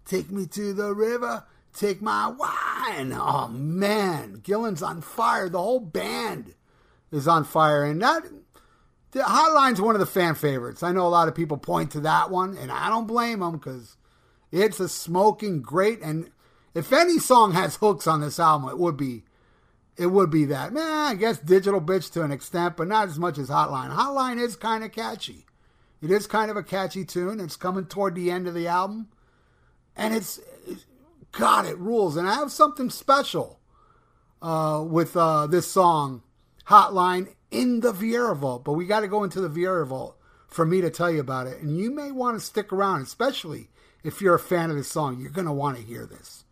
[0.05, 1.45] Take me to the river,
[1.75, 3.13] take my wine.
[3.13, 5.49] Oh man, Gillan's on fire.
[5.49, 6.55] The whole band
[7.11, 7.85] is on fire.
[7.85, 8.25] And that
[9.13, 10.83] the Hotline's one of the fan favorites.
[10.83, 13.53] I know a lot of people point to that one, and I don't blame them
[13.53, 13.97] because
[14.53, 16.01] it's a smoking great.
[16.03, 16.31] And
[16.77, 19.25] if any song has hooks on this album, it would be,
[19.97, 20.75] it would be that.
[20.75, 23.97] Man, I guess Digital Bitch to an extent, but not as much as Hotline.
[23.97, 25.47] Hotline is kind of catchy.
[26.03, 27.41] It is kind of a catchy tune.
[27.41, 29.09] It's coming toward the end of the album,
[29.97, 30.39] and it's,
[31.33, 32.15] God, it rules.
[32.15, 33.59] And I have something special
[34.43, 36.25] uh, with uh, this song,
[36.69, 38.65] Hotline, in the Viera Vault.
[38.65, 41.47] But we got to go into the Viera Vault for me to tell you about
[41.47, 41.63] it.
[41.63, 43.71] And you may want to stick around, especially
[44.05, 45.19] if you're a fan of this song.
[45.19, 46.45] You're going to want to hear this.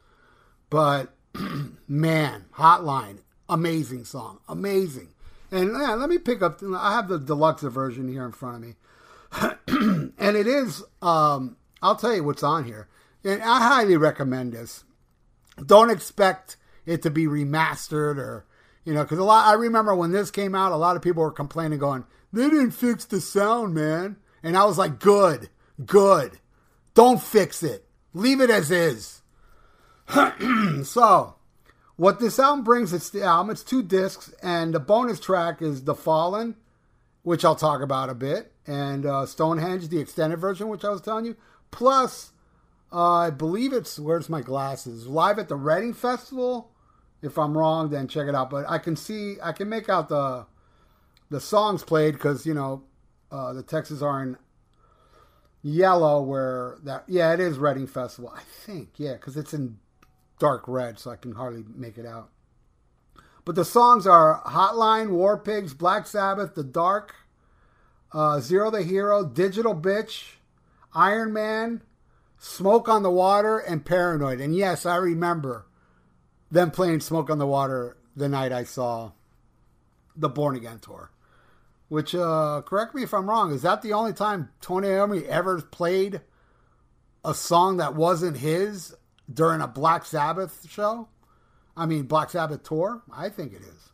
[0.70, 1.14] But
[1.88, 5.08] man, Hotline, amazing song, amazing.
[5.50, 6.60] And yeah, let me pick up.
[6.62, 8.74] I have the deluxe version here in front of me,
[10.18, 10.82] and it is.
[11.00, 12.88] Um, I'll tell you what's on here,
[13.22, 14.84] and I highly recommend this.
[15.64, 18.46] Don't expect it to be remastered or
[18.84, 19.46] you know, because a lot.
[19.46, 22.72] I remember when this came out, a lot of people were complaining, going, "They didn't
[22.72, 25.48] fix the sound, man," and I was like, "Good,
[25.84, 26.38] good.
[26.92, 27.86] Don't fix it.
[28.12, 29.22] Leave it as is."
[30.84, 31.34] so,
[31.96, 33.50] what this album brings, it's the album.
[33.50, 36.56] It's two discs, and the bonus track is "The Fallen,"
[37.22, 41.00] which I'll talk about a bit, and uh, Stonehenge, the extended version, which I was
[41.00, 41.36] telling you.
[41.70, 42.32] Plus,
[42.92, 45.06] uh, I believe it's where's my glasses?
[45.06, 46.70] Live at the Reading Festival.
[47.22, 48.50] If I'm wrong, then check it out.
[48.50, 50.46] But I can see, I can make out the
[51.30, 52.82] the songs played because you know
[53.32, 54.36] uh, the Texas are in
[55.62, 56.20] yellow.
[56.22, 58.32] Where that, yeah, it is Reading Festival.
[58.34, 59.78] I think, yeah, because it's in
[60.38, 62.30] dark red, so I can hardly make it out.
[63.44, 67.14] But the songs are Hotline, War Pigs, Black Sabbath, The Dark,
[68.12, 70.36] uh, Zero the Hero, Digital Bitch,
[70.94, 71.82] Iron Man,
[72.38, 74.40] Smoke on the Water, and Paranoid.
[74.40, 75.66] And yes, I remember
[76.50, 79.12] them playing Smoke on the Water the night I saw
[80.16, 81.10] the Born Again tour.
[81.88, 85.60] Which, uh, correct me if I'm wrong, is that the only time Tony Iommi ever
[85.60, 86.22] played
[87.24, 88.94] a song that wasn't his
[89.32, 91.08] during a Black Sabbath show?
[91.76, 93.02] I mean, Black Sabbath tour?
[93.12, 93.90] I think it is.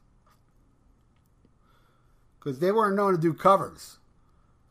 [2.39, 3.99] Because they weren't known to do covers.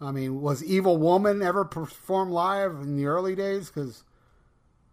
[0.02, 3.70] I mean, was Evil Woman ever performed live in the early days?
[3.70, 4.04] Because,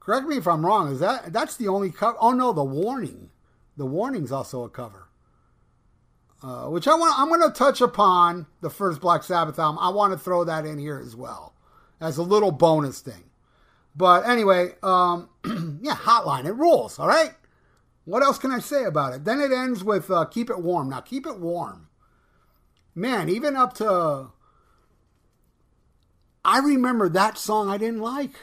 [0.01, 2.17] correct me if I'm wrong, is that that's the only cover?
[2.21, 3.31] Oh no, the Warning.
[3.77, 5.09] The Warning's also a cover.
[6.43, 7.19] Uh, which I want.
[7.19, 9.79] I'm going to touch upon the first Black Sabbath album.
[9.81, 11.55] I want to throw that in here as well
[12.01, 13.26] as a little bonus thing.
[13.97, 15.31] But anyway, um,
[15.81, 16.45] yeah, Hotline.
[16.45, 16.99] It rules.
[16.99, 17.33] All right.
[18.05, 19.25] What else can I say about it?
[19.25, 21.89] Then it ends with uh, "Keep It Warm." Now, "Keep It Warm,"
[22.95, 23.29] man.
[23.29, 24.29] Even up to,
[26.45, 28.35] I remember that song I didn't like.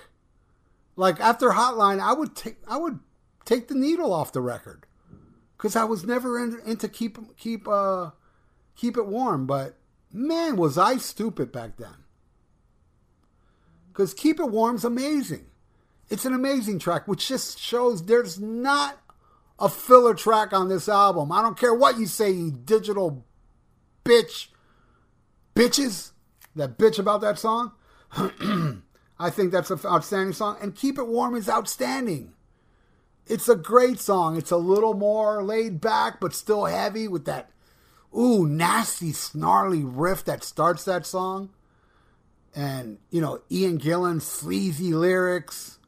[0.95, 2.99] Like after Hotline, I would take I would
[3.45, 4.85] take the needle off the record
[5.57, 8.11] because I was never in, into keep keep uh
[8.75, 9.45] keep it warm.
[9.45, 9.77] But
[10.11, 12.02] man, was I stupid back then.
[13.93, 15.45] Because Keep It Warm's amazing.
[16.09, 18.99] It's an amazing track, which just shows there's not
[19.59, 21.31] a filler track on this album.
[21.31, 23.23] I don't care what you say, you digital
[24.03, 24.47] bitch.
[25.55, 26.11] Bitches
[26.55, 27.73] that bitch about that song.
[29.19, 30.57] I think that's an outstanding song.
[30.59, 32.33] And Keep It Warm is outstanding.
[33.27, 34.37] It's a great song.
[34.37, 37.51] It's a little more laid back, but still heavy with that,
[38.17, 41.51] ooh, nasty, snarly riff that starts that song
[42.55, 45.79] and you know Ian Gillan's sleazy lyrics.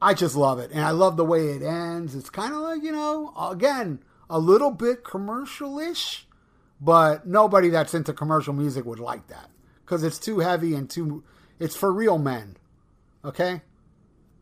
[0.00, 2.14] I just love it, and I love the way it ends.
[2.14, 6.26] It's kind of like you know, again, a little bit commercial-ish,
[6.80, 9.50] but nobody that's into commercial music would like that
[9.84, 11.24] because it's too heavy and too.
[11.58, 12.56] It's for real men,
[13.24, 13.62] okay,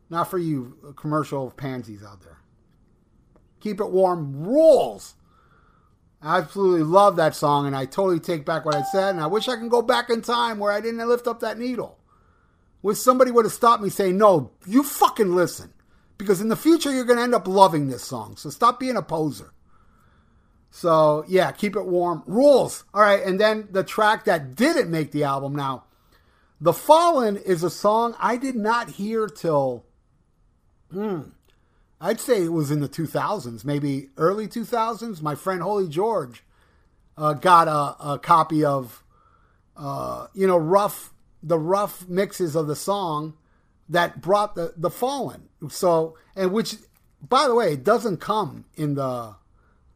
[0.09, 2.37] not for you commercial pansies out there.
[3.59, 5.15] Keep it warm rules.
[6.21, 9.11] I absolutely love that song, and I totally take back what I said.
[9.11, 11.59] And I wish I can go back in time where I didn't lift up that
[11.59, 11.99] needle.
[12.81, 15.73] Wish somebody would have stopped me saying, "No, you fucking listen,"
[16.17, 18.35] because in the future you're going to end up loving this song.
[18.37, 19.51] So stop being a poser.
[20.71, 22.23] So yeah, keep it warm.
[22.25, 22.83] Rules.
[22.93, 25.55] All right, and then the track that didn't make the album.
[25.55, 25.85] Now,
[26.59, 29.85] "The Fallen" is a song I did not hear till.
[30.91, 31.21] Hmm,
[31.99, 35.21] I'd say it was in the 2000s, maybe early 2000s.
[35.21, 36.43] My friend Holy George
[37.17, 39.03] uh, got a, a, copy of,
[39.75, 43.35] uh, you know, rough the rough mixes of the song
[43.89, 45.49] that brought the the Fallen.
[45.69, 46.75] So and which,
[47.27, 49.35] by the way, doesn't come in the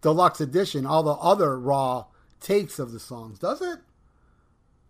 [0.02, 0.86] deluxe edition.
[0.86, 2.06] All the other raw
[2.40, 3.80] takes of the songs, does it?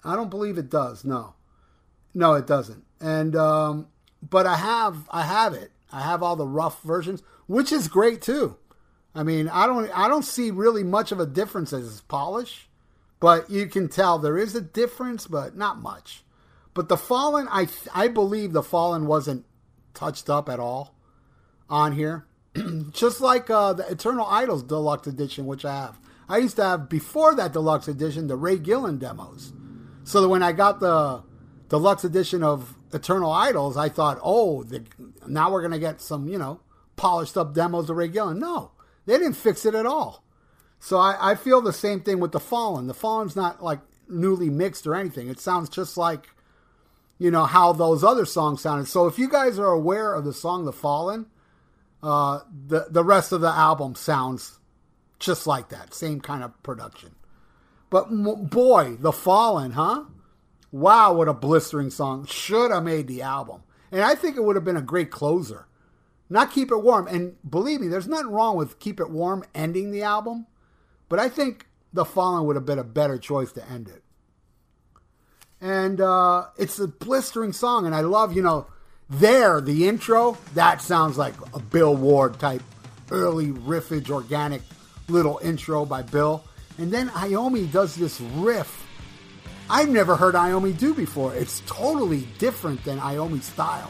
[0.04, 1.04] I don't believe it does.
[1.04, 1.36] No,
[2.14, 2.86] no, it doesn't.
[3.00, 3.88] And um,
[4.22, 8.22] but I have I have it I have all the rough versions, which is great
[8.22, 8.58] too.
[9.14, 12.70] I mean, I don't I don't see really much of a difference as polish
[13.20, 16.24] But you can tell there is a difference, but not much.
[16.74, 19.46] But the Fallen, I I believe the Fallen wasn't
[19.94, 20.96] touched up at all
[21.70, 22.26] on here.
[22.92, 26.00] Just like uh, the Eternal Idols Deluxe Edition, which I have.
[26.30, 29.52] I used to have before that Deluxe Edition the Ray Gillen demos.
[30.04, 31.24] So that when I got the
[31.68, 34.84] Deluxe Edition of Eternal Idols, I thought, oh, the,
[35.28, 36.60] now we're going to get some, you know,
[36.96, 38.40] polished up demos of Ray Gillen.
[38.40, 38.72] No,
[39.06, 40.24] they didn't fix it at all.
[40.80, 42.88] So I, I feel the same thing with The Fallen.
[42.88, 43.80] The Fallen's not like
[44.10, 45.30] newly mixed or anything.
[45.30, 46.30] It sounds just like,
[47.20, 48.88] you know, how those other songs sounded.
[48.88, 51.28] So if you guys are aware of the song The Fallen,
[52.02, 54.58] uh, the, the rest of the album sounds
[55.20, 55.94] just like that.
[55.94, 57.16] Same kind of production.
[57.92, 60.06] But m- boy, The Fallen, huh?
[60.72, 62.26] Wow, what a blistering song.
[62.26, 63.64] Should have made the album.
[63.92, 65.68] And I think it would have been a great closer.
[66.30, 67.08] Not Keep It Warm.
[67.08, 70.48] And believe me, there's nothing wrong with Keep It Warm ending the album.
[71.10, 74.02] But I think The Fallen would have been a better choice to end it.
[75.60, 77.86] And uh, it's a blistering song.
[77.86, 78.68] And I love, you know,
[79.10, 82.64] there, the intro, that sounds like a Bill Ward type
[83.12, 84.62] early riffage, organic
[85.10, 86.46] little intro by Bill.
[86.78, 88.88] And then Iommi does this riff
[89.72, 91.34] I've never heard Iommi do before.
[91.34, 93.90] It's totally different than Iommi's style.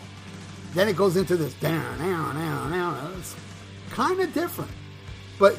[0.76, 3.16] Then it goes into this down, down, down, down.
[3.18, 3.36] It's
[3.90, 4.70] kind of different,
[5.40, 5.58] but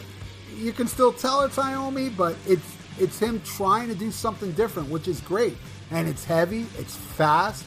[0.57, 2.17] you can still tell it's Iommi.
[2.17, 5.57] But it's it's him trying to do something different, which is great.
[5.91, 7.65] And it's heavy, it's fast,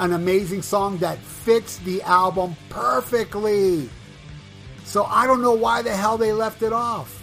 [0.00, 3.88] an amazing song that fits the album perfectly.
[4.84, 7.22] So I don't know why the hell they left it off.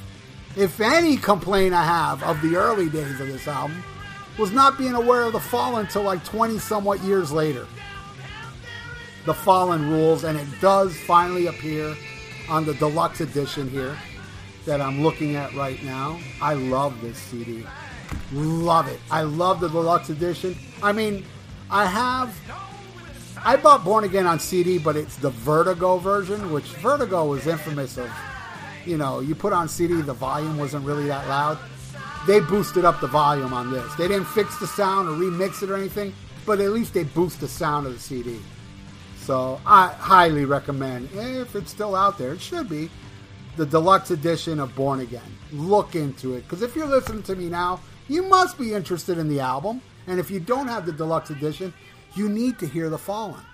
[0.56, 3.84] If any complaint I have of the early days of this album
[4.38, 7.68] was not being aware of the Fallen until like 20 somewhat years later.
[9.26, 11.96] The Fallen rules, and it does finally appear
[12.50, 13.96] on the deluxe edition here
[14.66, 16.20] that I'm looking at right now.
[16.42, 17.66] I love this CD.
[18.32, 19.00] Love it.
[19.10, 20.56] I love the deluxe edition.
[20.82, 21.26] I mean,
[21.70, 22.36] I have.
[23.44, 27.98] I bought Born Again on CD, but it's the Vertigo version, which Vertigo was infamous
[27.98, 28.12] of.
[28.86, 31.60] You know, you put on CD, the volume wasn't really that loud
[32.28, 33.94] they boosted up the volume on this.
[33.96, 36.14] They didn't fix the sound or remix it or anything,
[36.46, 38.40] but at least they boost the sound of the CD.
[39.18, 42.90] So I highly recommend, if it's still out there, it should be,
[43.58, 45.38] the deluxe edition of Born Again.
[45.52, 49.28] Look into it, because if you're listening to me now, you must be interested in
[49.28, 49.82] the album.
[50.08, 51.74] And if you don't have the deluxe edition,
[52.16, 53.46] you need to hear The Fallen.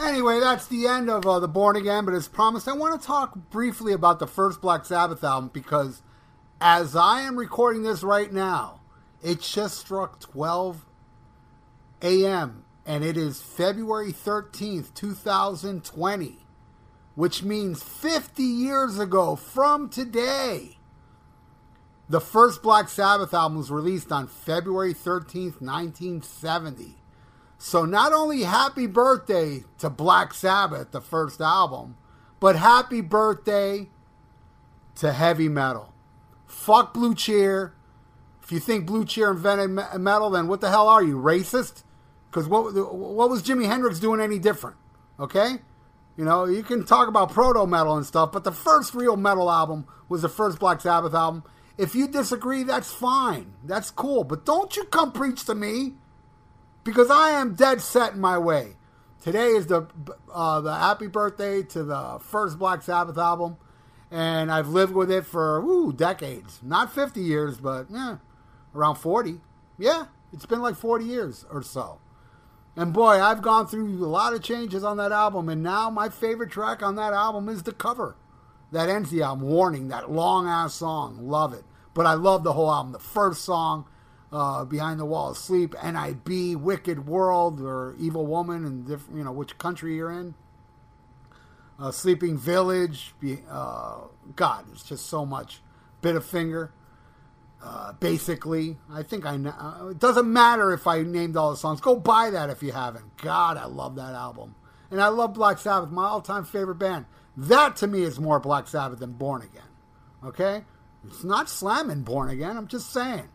[0.00, 3.06] Anyway, that's the end of uh, the Born Again, but as promised, I want to
[3.06, 6.02] talk briefly about the first Black Sabbath album because
[6.60, 8.80] as I am recording this right now,
[9.22, 10.84] it just struck 12
[12.02, 12.64] a.m.
[12.86, 16.38] and it is February 13th, 2020,
[17.14, 20.78] which means 50 years ago from today.
[22.08, 26.96] The first Black Sabbath album was released on February 13th, 1970.
[27.58, 31.96] So not only happy birthday to Black Sabbath, the first album,
[32.40, 33.90] but happy birthday
[34.96, 35.92] to heavy metal.
[36.48, 37.74] Fuck Blue Cheer.
[38.42, 39.70] If you think Blue Cheer invented
[40.00, 41.84] metal, then what the hell are you, racist?
[42.30, 44.76] Because what what was Jimi Hendrix doing any different?
[45.20, 45.58] Okay,
[46.16, 49.50] you know you can talk about proto metal and stuff, but the first real metal
[49.50, 51.44] album was the first Black Sabbath album.
[51.76, 53.52] If you disagree, that's fine.
[53.62, 54.24] That's cool.
[54.24, 55.94] But don't you come preach to me
[56.82, 58.76] because I am dead set in my way.
[59.22, 59.86] Today is the
[60.32, 63.58] uh, the happy birthday to the first Black Sabbath album
[64.10, 66.60] and I've lived with it for ooh, decades.
[66.62, 68.16] Not 50 years, but yeah,
[68.74, 69.40] around 40.
[69.78, 72.00] Yeah, it's been like 40 years or so.
[72.76, 76.08] And boy, I've gone through a lot of changes on that album, and now my
[76.08, 78.16] favorite track on that album is the cover
[78.70, 81.18] that ends the album, Warning, that long ass song.
[81.20, 81.64] Love it.
[81.94, 82.92] But I love the whole album.
[82.92, 83.86] The first song,
[84.30, 89.32] uh, Behind the Wall of Sleep, NIB, Wicked World, or Evil Woman, and different—you know
[89.32, 90.34] which country you're in
[91.78, 93.14] uh, Sleeping Village.
[93.50, 93.98] Uh,
[94.36, 95.60] God, it's just so much.
[96.00, 96.70] bit Bitterfinger.
[97.60, 99.50] Uh, basically, I think I know.
[99.50, 101.80] Uh, it doesn't matter if I named all the songs.
[101.80, 103.16] Go buy that if you haven't.
[103.16, 104.54] God, I love that album.
[104.90, 107.06] And I love Black Sabbath, my all time favorite band.
[107.36, 109.62] That to me is more Black Sabbath than Born Again.
[110.24, 110.64] Okay?
[111.04, 112.56] It's not slamming Born Again.
[112.56, 113.28] I'm just saying.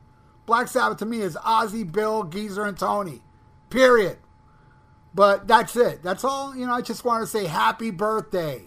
[0.45, 3.21] Black Sabbath to me is Ozzy, Bill, Geezer, and Tony.
[3.69, 4.17] Period.
[5.15, 6.01] But that's it.
[6.01, 6.55] That's all.
[6.55, 8.63] You know, I just want to say happy birthday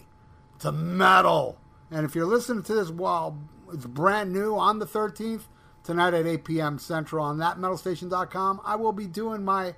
[0.59, 1.57] to metal.
[1.91, 3.37] And if you're listening to this while
[3.73, 5.43] it's brand new on the 13th,
[5.83, 6.79] tonight at 8 p.m.
[6.79, 9.75] Central on thatmetalstation.com, I will be doing my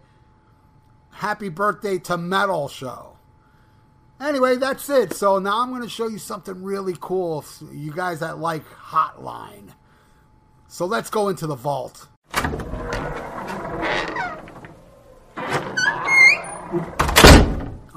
[1.12, 3.18] happy birthday to metal show.
[4.20, 5.14] Anyway, that's it.
[5.14, 7.46] So now I'm going to show you something really cool.
[7.72, 9.70] You guys that like Hotline.
[10.68, 12.08] So let's go into the vault.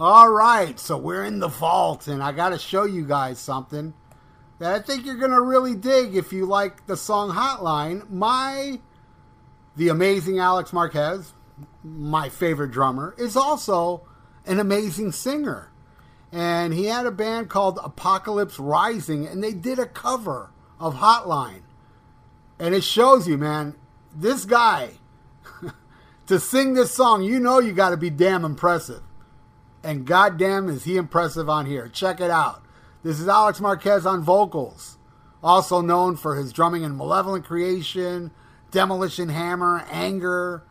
[0.04, 3.94] All right, so we're in the vault, and I got to show you guys something
[4.58, 8.10] that I think you're going to really dig if you like the song Hotline.
[8.10, 8.80] My,
[9.76, 11.34] the amazing Alex Marquez,
[11.84, 14.02] my favorite drummer, is also
[14.44, 15.70] an amazing singer.
[16.32, 20.50] And he had a band called Apocalypse Rising, and they did a cover
[20.80, 21.62] of Hotline.
[22.58, 23.76] And it shows you, man,
[24.12, 24.94] this guy,
[26.26, 29.02] to sing this song, you know you got to be damn impressive.
[29.84, 31.88] And goddamn is he impressive on here.
[31.88, 32.62] Check it out.
[33.02, 34.96] This is Alex Marquez on vocals,
[35.42, 38.30] also known for his drumming in Malevolent Creation,
[38.70, 40.62] Demolition Hammer, Anger,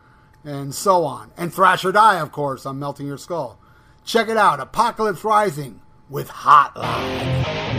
[0.45, 1.32] and so on.
[1.36, 3.59] And Thrash or Die, of course, on Melting Your Skull.
[4.05, 7.70] Check it out Apocalypse Rising with Hotline.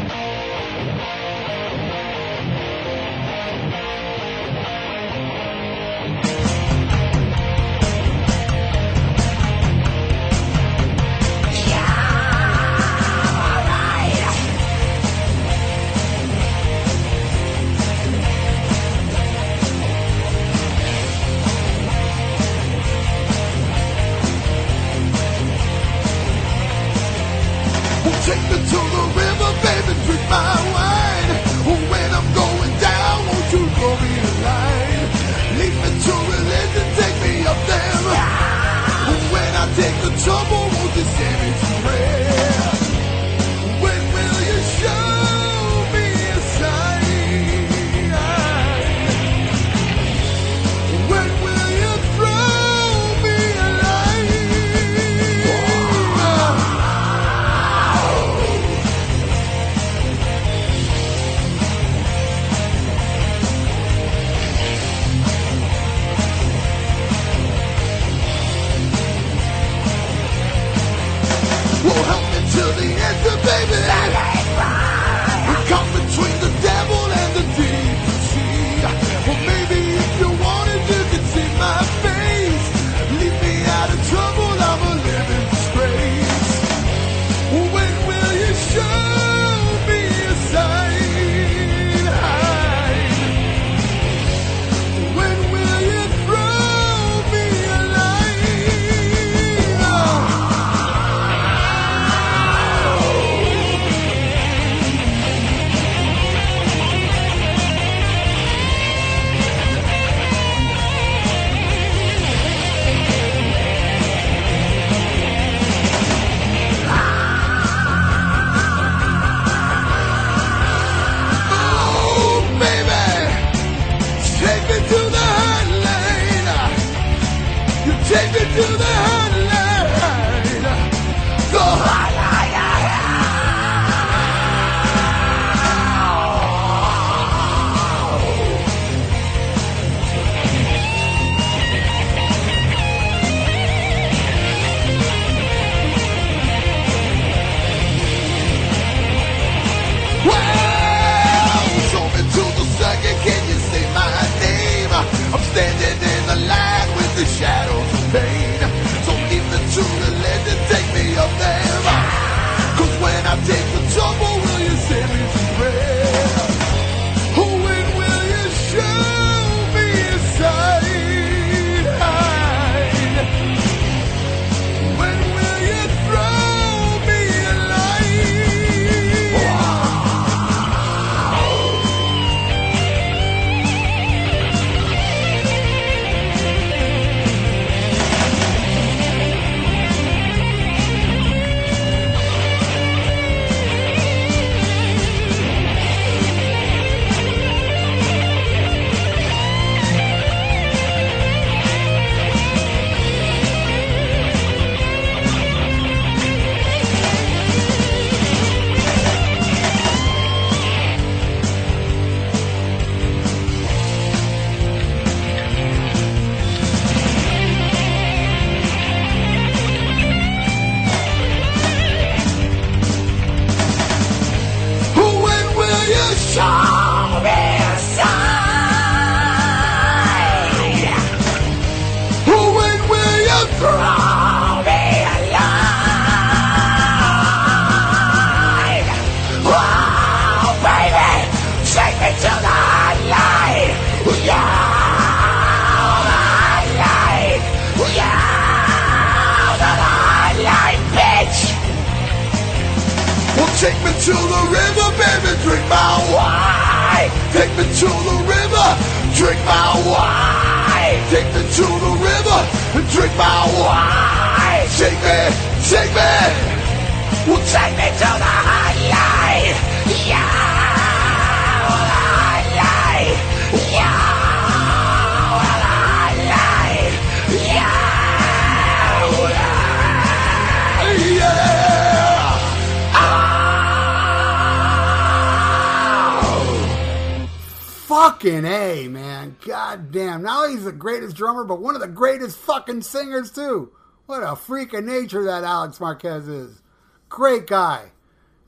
[288.88, 289.36] Man.
[289.44, 290.26] God damn.
[290.26, 293.72] Only is the greatest drummer, but one of the greatest fucking singers, too.
[294.06, 296.62] What a freak of nature that Alex Marquez is.
[297.08, 297.92] Great guy.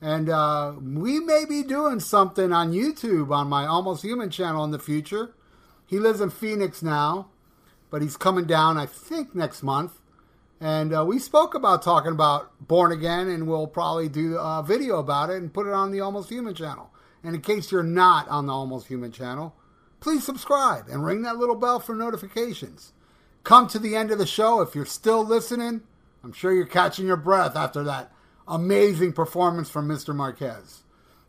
[0.01, 4.71] And uh, we may be doing something on YouTube on my Almost Human channel in
[4.71, 5.33] the future.
[5.85, 7.29] He lives in Phoenix now,
[7.89, 9.93] but he's coming down, I think, next month.
[10.59, 14.99] And uh, we spoke about talking about Born Again, and we'll probably do a video
[14.99, 16.91] about it and put it on the Almost Human channel.
[17.23, 19.55] And in case you're not on the Almost Human channel,
[19.99, 22.93] please subscribe and ring that little bell for notifications.
[23.43, 24.61] Come to the end of the show.
[24.61, 25.81] If you're still listening,
[26.23, 28.11] I'm sure you're catching your breath after that
[28.47, 30.15] amazing performance from Mr.
[30.15, 30.83] Marquez.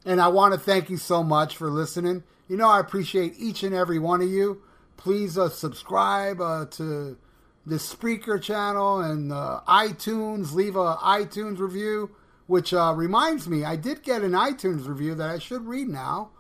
[0.05, 2.23] And I want to thank you so much for listening.
[2.49, 4.63] You know, I appreciate each and every one of you.
[4.97, 7.19] Please uh, subscribe uh, to
[7.67, 10.53] the Spreaker channel and uh, iTunes.
[10.53, 12.11] Leave a iTunes review,
[12.47, 16.31] which uh, reminds me, I did get an iTunes review that I should read now.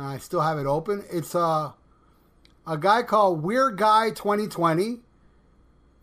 [0.00, 1.04] I still have it open.
[1.10, 1.72] It's uh,
[2.66, 5.00] a guy called Weird Guy 2020.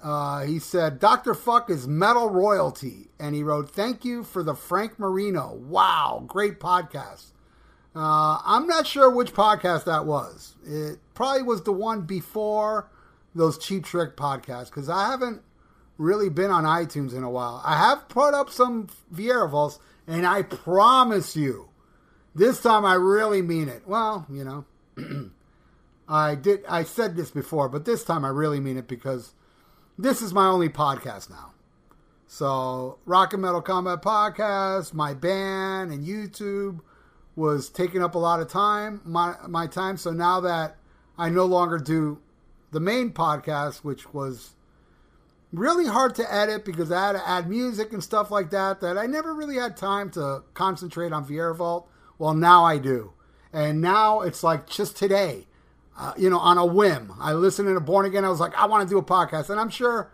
[0.04, 1.34] Uh, he said, Dr.
[1.34, 3.10] Fuck is metal royalty.
[3.20, 5.54] And he wrote, Thank you for the Frank Marino.
[5.54, 7.32] Wow, great podcast.
[7.96, 10.56] Uh, I'm not sure which podcast that was.
[10.66, 12.90] It probably was the one before
[13.34, 15.42] those Cheap Trick podcasts because I haven't
[15.98, 17.62] really been on iTunes in a while.
[17.64, 21.70] I have put up some Viera Vaults, and I promise you,
[22.36, 23.88] this time I really mean it.
[23.88, 24.66] Well, you know,
[26.08, 26.66] I did.
[26.68, 29.34] I said this before, but this time I really mean it because
[29.98, 31.54] this is my only podcast now.
[32.28, 36.82] So, Rock and Metal Combat Podcast, my band, and YouTube
[37.36, 39.98] was taking up a lot of time, my my time.
[39.98, 40.78] So now that
[41.18, 42.20] I no longer do
[42.72, 44.52] the main podcast, which was
[45.54, 48.98] really hard to edit because I had to add music and stuff like that, that
[48.98, 51.88] I never really had time to concentrate on Viera Vault.
[52.18, 53.14] Well, now I do.
[53.52, 55.48] And now it's like just today,
[55.98, 57.14] uh, you know, on a whim.
[57.20, 58.26] I listened to Born Again.
[58.26, 59.50] I was like, I want to do a podcast.
[59.50, 60.12] And I'm sure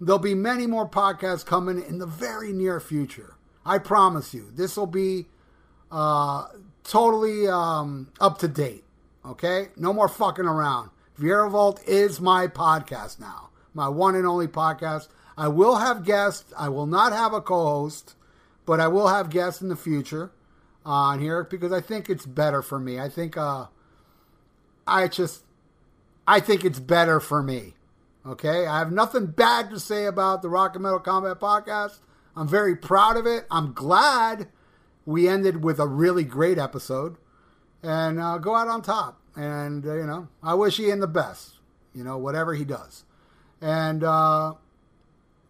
[0.00, 3.34] there'll be many more podcasts coming in the very near future.
[3.64, 4.50] I promise you.
[4.52, 5.26] This will be
[5.90, 6.46] uh,
[6.84, 8.84] totally um, up to date.
[9.24, 9.68] Okay?
[9.76, 10.90] No more fucking around.
[11.18, 15.08] Viera Vault is my podcast now, my one and only podcast.
[15.36, 16.52] I will have guests.
[16.58, 18.14] I will not have a co host,
[18.64, 20.32] but I will have guests in the future
[20.90, 22.98] on here because I think it's better for me.
[22.98, 23.66] I think, uh,
[24.86, 25.44] I just,
[26.26, 27.74] I think it's better for me.
[28.26, 28.66] Okay?
[28.66, 32.00] I have nothing bad to say about the Rock and Metal Combat podcast.
[32.36, 33.46] I'm very proud of it.
[33.50, 34.48] I'm glad
[35.06, 37.16] we ended with a really great episode
[37.82, 39.20] and uh, go out on top.
[39.36, 41.54] And, uh, you know, I wish Ian the best,
[41.94, 43.04] you know, whatever he does.
[43.60, 44.54] And uh,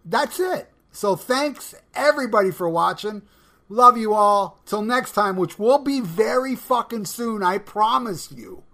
[0.05, 0.70] that's it.
[0.93, 3.22] So thanks everybody for watching.
[3.73, 4.59] Love you all.
[4.66, 8.64] Till next time, which will be very fucking soon, I promise you.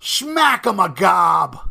[0.00, 1.68] Smack 'em a gob.